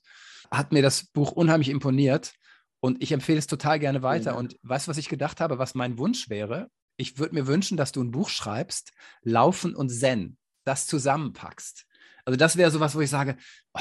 hat 0.52 0.72
mir 0.72 0.82
das 0.82 1.06
Buch 1.06 1.32
unheimlich 1.32 1.70
imponiert. 1.70 2.34
Und 2.80 3.02
ich 3.02 3.12
empfehle 3.12 3.40
es 3.40 3.48
total 3.48 3.80
gerne 3.80 4.04
weiter. 4.04 4.32
Ja. 4.32 4.38
Und 4.38 4.58
weißt 4.64 4.88
du, 4.88 4.92
was 4.92 4.98
ich 4.98 5.10
gedacht 5.10 5.42
habe, 5.42 5.58
was 5.58 5.76
mein 5.76 5.98
Wunsch 5.98 6.30
wäre? 6.30 6.70
Ich 6.98 7.18
würde 7.18 7.36
mir 7.36 7.48
wünschen, 7.48 7.78
dass 7.78 7.92
du 7.92 8.04
ein 8.04 8.12
Buch 8.12 8.30
schreibst, 8.30 8.92
Laufen 9.22 9.76
und 9.76 9.90
Zen, 9.90 10.38
das 10.64 10.88
zusammenpackst. 10.88 11.86
Also 12.26 12.38
das 12.38 12.58
wäre 12.58 12.72
sowas, 12.72 12.96
wo 12.96 13.02
ich 13.02 13.10
sage, 13.10 13.38
oh, 13.74 13.80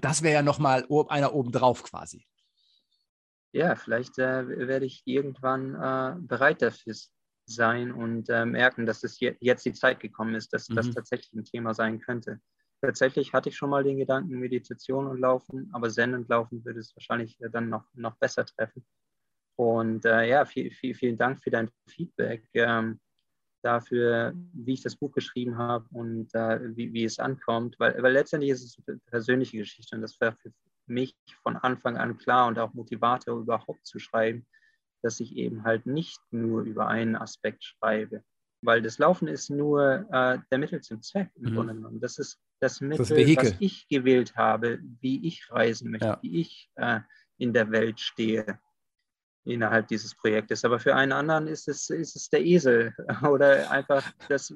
das 0.00 0.22
wäre 0.22 0.34
ja 0.34 0.42
nochmal 0.42 0.86
einer 1.08 1.34
obendrauf 1.34 1.82
quasi. 1.82 2.26
Ja, 3.52 3.76
vielleicht 3.76 4.18
äh, 4.18 4.48
werde 4.48 4.84
ich 4.84 5.02
irgendwann 5.04 5.74
äh, 5.74 6.16
bereit 6.18 6.60
dafür 6.60 6.94
sein 7.46 7.92
und 7.92 8.28
äh, 8.28 8.44
merken, 8.44 8.84
dass 8.86 9.04
es 9.04 9.20
je 9.20 9.36
jetzt 9.40 9.64
die 9.64 9.72
Zeit 9.72 10.00
gekommen 10.00 10.34
ist, 10.34 10.52
dass 10.52 10.68
mhm. 10.68 10.74
das 10.74 10.90
tatsächlich 10.90 11.32
ein 11.34 11.44
Thema 11.44 11.74
sein 11.74 12.00
könnte. 12.00 12.40
Tatsächlich 12.84 13.32
hatte 13.32 13.48
ich 13.48 13.56
schon 13.56 13.70
mal 13.70 13.82
den 13.82 13.96
Gedanken 13.96 14.38
Meditation 14.38 15.06
und 15.06 15.18
Laufen, 15.18 15.70
aber 15.72 15.88
Zen 15.88 16.12
und 16.12 16.28
Laufen 16.28 16.62
würde 16.66 16.80
es 16.80 16.94
wahrscheinlich 16.94 17.38
dann 17.50 17.70
noch, 17.70 17.86
noch 17.94 18.16
besser 18.16 18.44
treffen. 18.44 18.84
Und 19.56 20.04
äh, 20.04 20.28
ja, 20.28 20.44
viel, 20.44 20.70
viel, 20.70 20.94
vielen 20.94 21.16
Dank 21.16 21.42
für 21.42 21.50
dein 21.50 21.70
Feedback 21.88 22.46
ähm, 22.52 23.00
dafür, 23.62 24.34
wie 24.52 24.74
ich 24.74 24.82
das 24.82 24.96
Buch 24.96 25.12
geschrieben 25.12 25.56
habe 25.56 25.86
und 25.92 26.34
äh, 26.34 26.76
wie, 26.76 26.92
wie 26.92 27.04
es 27.04 27.18
ankommt, 27.18 27.76
weil, 27.78 28.02
weil 28.02 28.12
letztendlich 28.12 28.50
ist 28.50 28.64
es 28.64 28.76
eine 28.86 28.98
persönliche 29.06 29.56
Geschichte 29.56 29.96
und 29.96 30.02
das 30.02 30.20
war 30.20 30.32
für 30.32 30.52
mich 30.86 31.16
von 31.42 31.56
Anfang 31.56 31.96
an 31.96 32.18
klar 32.18 32.48
und 32.48 32.58
auch 32.58 32.74
Motivator 32.74 33.38
überhaupt 33.38 33.86
zu 33.86 33.98
schreiben, 33.98 34.46
dass 35.02 35.20
ich 35.20 35.36
eben 35.36 35.64
halt 35.64 35.86
nicht 35.86 36.20
nur 36.30 36.62
über 36.62 36.88
einen 36.88 37.16
Aspekt 37.16 37.64
schreibe, 37.64 38.22
weil 38.64 38.82
das 38.82 38.98
Laufen 38.98 39.28
ist 39.28 39.50
nur 39.50 40.06
äh, 40.10 40.38
der 40.50 40.58
Mittel 40.58 40.80
zum 40.80 41.02
Zweck 41.02 41.30
im 41.36 41.50
mhm. 41.50 41.54
Grunde 41.54 41.74
genommen. 41.74 42.00
Das 42.00 42.18
ist 42.18 42.38
das 42.60 42.80
Mittel, 42.80 42.98
das 42.98 43.10
was 43.10 43.54
ich 43.60 43.88
gewählt 43.88 44.36
habe, 44.36 44.78
wie 45.00 45.26
ich 45.26 45.50
reisen 45.50 45.90
möchte, 45.90 46.06
ja. 46.06 46.18
wie 46.22 46.40
ich 46.40 46.70
äh, 46.76 47.00
in 47.38 47.52
der 47.52 47.70
Welt 47.70 48.00
stehe 48.00 48.58
innerhalb 49.44 49.88
dieses 49.88 50.14
Projektes. 50.14 50.64
Aber 50.64 50.78
für 50.78 50.94
einen 50.94 51.12
anderen 51.12 51.46
ist 51.46 51.68
es, 51.68 51.90
ist 51.90 52.16
es 52.16 52.28
der 52.30 52.44
Esel 52.44 52.94
oder 53.22 53.70
einfach 53.70 54.04
das, 54.28 54.54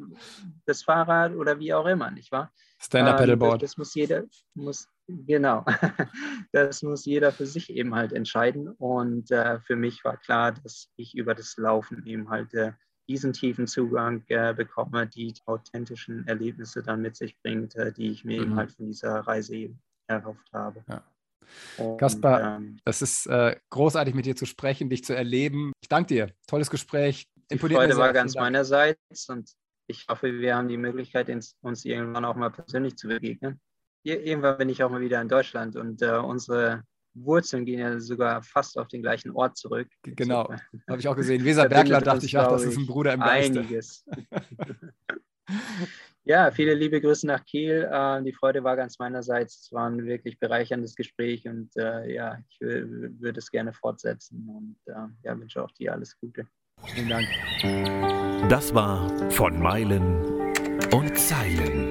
das 0.64 0.82
Fahrrad 0.82 1.34
oder 1.34 1.58
wie 1.58 1.74
auch 1.74 1.86
immer, 1.86 2.10
nicht 2.10 2.32
wahr? 2.32 2.52
Stand-Up-Paddleboard. 2.80 3.54
Ähm, 3.54 3.58
das, 3.60 3.70
das, 3.70 3.76
muss 3.78 3.94
jeder, 3.94 4.24
muss, 4.54 4.88
genau, 5.06 5.64
das 6.52 6.82
muss 6.82 7.04
jeder 7.04 7.32
für 7.32 7.46
sich 7.46 7.70
eben 7.70 7.94
halt 7.94 8.12
entscheiden. 8.12 8.68
Und 8.68 9.30
äh, 9.30 9.60
für 9.60 9.76
mich 9.76 10.04
war 10.04 10.16
klar, 10.16 10.52
dass 10.52 10.90
ich 10.96 11.14
über 11.14 11.34
das 11.34 11.56
Laufen 11.56 12.06
eben 12.06 12.30
halt 12.30 12.54
äh, 12.54 12.72
diesen 13.08 13.32
tiefen 13.32 13.66
Zugang 13.66 14.22
äh, 14.28 14.52
bekomme, 14.54 15.06
die 15.06 15.34
authentischen 15.46 16.26
Erlebnisse 16.28 16.82
dann 16.82 17.00
mit 17.00 17.16
sich 17.16 17.40
bringt, 17.42 17.74
äh, 17.76 17.92
die 17.92 18.10
ich 18.10 18.24
mir 18.24 18.38
mhm. 18.38 18.42
eben 18.42 18.56
halt 18.56 18.72
von 18.72 18.86
dieser 18.86 19.20
Reise 19.20 19.56
eben 19.56 19.80
erhofft 20.06 20.52
habe. 20.52 20.84
Ja. 20.88 21.02
Und, 21.78 21.98
Kaspar, 21.98 22.56
ähm, 22.56 22.78
das 22.84 23.00
ist 23.00 23.26
äh, 23.26 23.56
großartig 23.70 24.14
mit 24.14 24.26
dir 24.26 24.36
zu 24.36 24.46
sprechen, 24.46 24.90
dich 24.90 25.04
zu 25.04 25.14
erleben. 25.14 25.72
Ich 25.80 25.88
danke 25.88 26.08
dir. 26.08 26.32
Tolles 26.46 26.70
Gespräch. 26.70 27.26
Die 27.50 27.58
Freude 27.58 27.96
war 27.96 28.12
ganz 28.12 28.34
meinerseits 28.34 29.28
und 29.28 29.50
ich 29.86 30.06
hoffe, 30.08 30.38
wir 30.38 30.54
haben 30.54 30.68
die 30.68 30.76
Möglichkeit, 30.76 31.30
uns 31.62 31.84
irgendwann 31.84 32.26
auch 32.26 32.36
mal 32.36 32.50
persönlich 32.50 32.96
zu 32.96 33.08
begegnen. 33.08 33.58
Irgendwann 34.04 34.58
bin 34.58 34.68
ich 34.68 34.82
auch 34.82 34.90
mal 34.90 35.00
wieder 35.00 35.20
in 35.20 35.28
Deutschland 35.28 35.76
und 35.76 36.02
äh, 36.02 36.18
unsere 36.18 36.84
Wurzeln 37.24 37.64
gehen 37.64 37.78
ja 37.78 37.98
sogar 38.00 38.42
fast 38.42 38.78
auf 38.78 38.88
den 38.88 39.02
gleichen 39.02 39.30
Ort 39.30 39.56
zurück. 39.56 39.88
Genau, 40.02 40.48
habe 40.88 41.00
ich 41.00 41.08
auch 41.08 41.16
gesehen. 41.16 41.44
Weser 41.44 41.68
Bergler 41.68 42.00
dachte 42.00 42.26
ich, 42.26 42.38
ach, 42.38 42.48
das 42.48 42.64
ist 42.64 42.76
ein 42.76 42.86
Bruder 42.86 43.14
im 43.14 43.20
Geiste. 43.20 43.60
Einiges. 43.60 44.04
ja, 46.24 46.50
viele 46.50 46.74
liebe 46.74 47.00
Grüße 47.00 47.26
nach 47.26 47.44
Kiel. 47.44 47.88
Äh, 47.90 48.22
die 48.22 48.32
Freude 48.32 48.64
war 48.64 48.76
ganz 48.76 48.98
meinerseits. 48.98 49.62
Es 49.62 49.72
war 49.72 49.88
ein 49.88 50.04
wirklich 50.04 50.38
bereicherndes 50.38 50.94
Gespräch 50.94 51.46
und 51.48 51.70
äh, 51.76 52.12
ja, 52.12 52.38
ich 52.48 52.60
würde 52.60 53.38
es 53.38 53.50
gerne 53.50 53.72
fortsetzen 53.72 54.48
und 54.48 54.76
äh, 54.92 55.08
ja, 55.24 55.38
wünsche 55.38 55.62
auch 55.62 55.72
dir 55.72 55.92
alles 55.92 56.18
Gute. 56.18 56.46
Vielen 56.84 57.08
Dank. 57.08 58.48
Das 58.48 58.72
war 58.72 59.08
von 59.30 59.58
Meilen 59.60 60.22
und 60.92 61.18
Zeilen. 61.18 61.90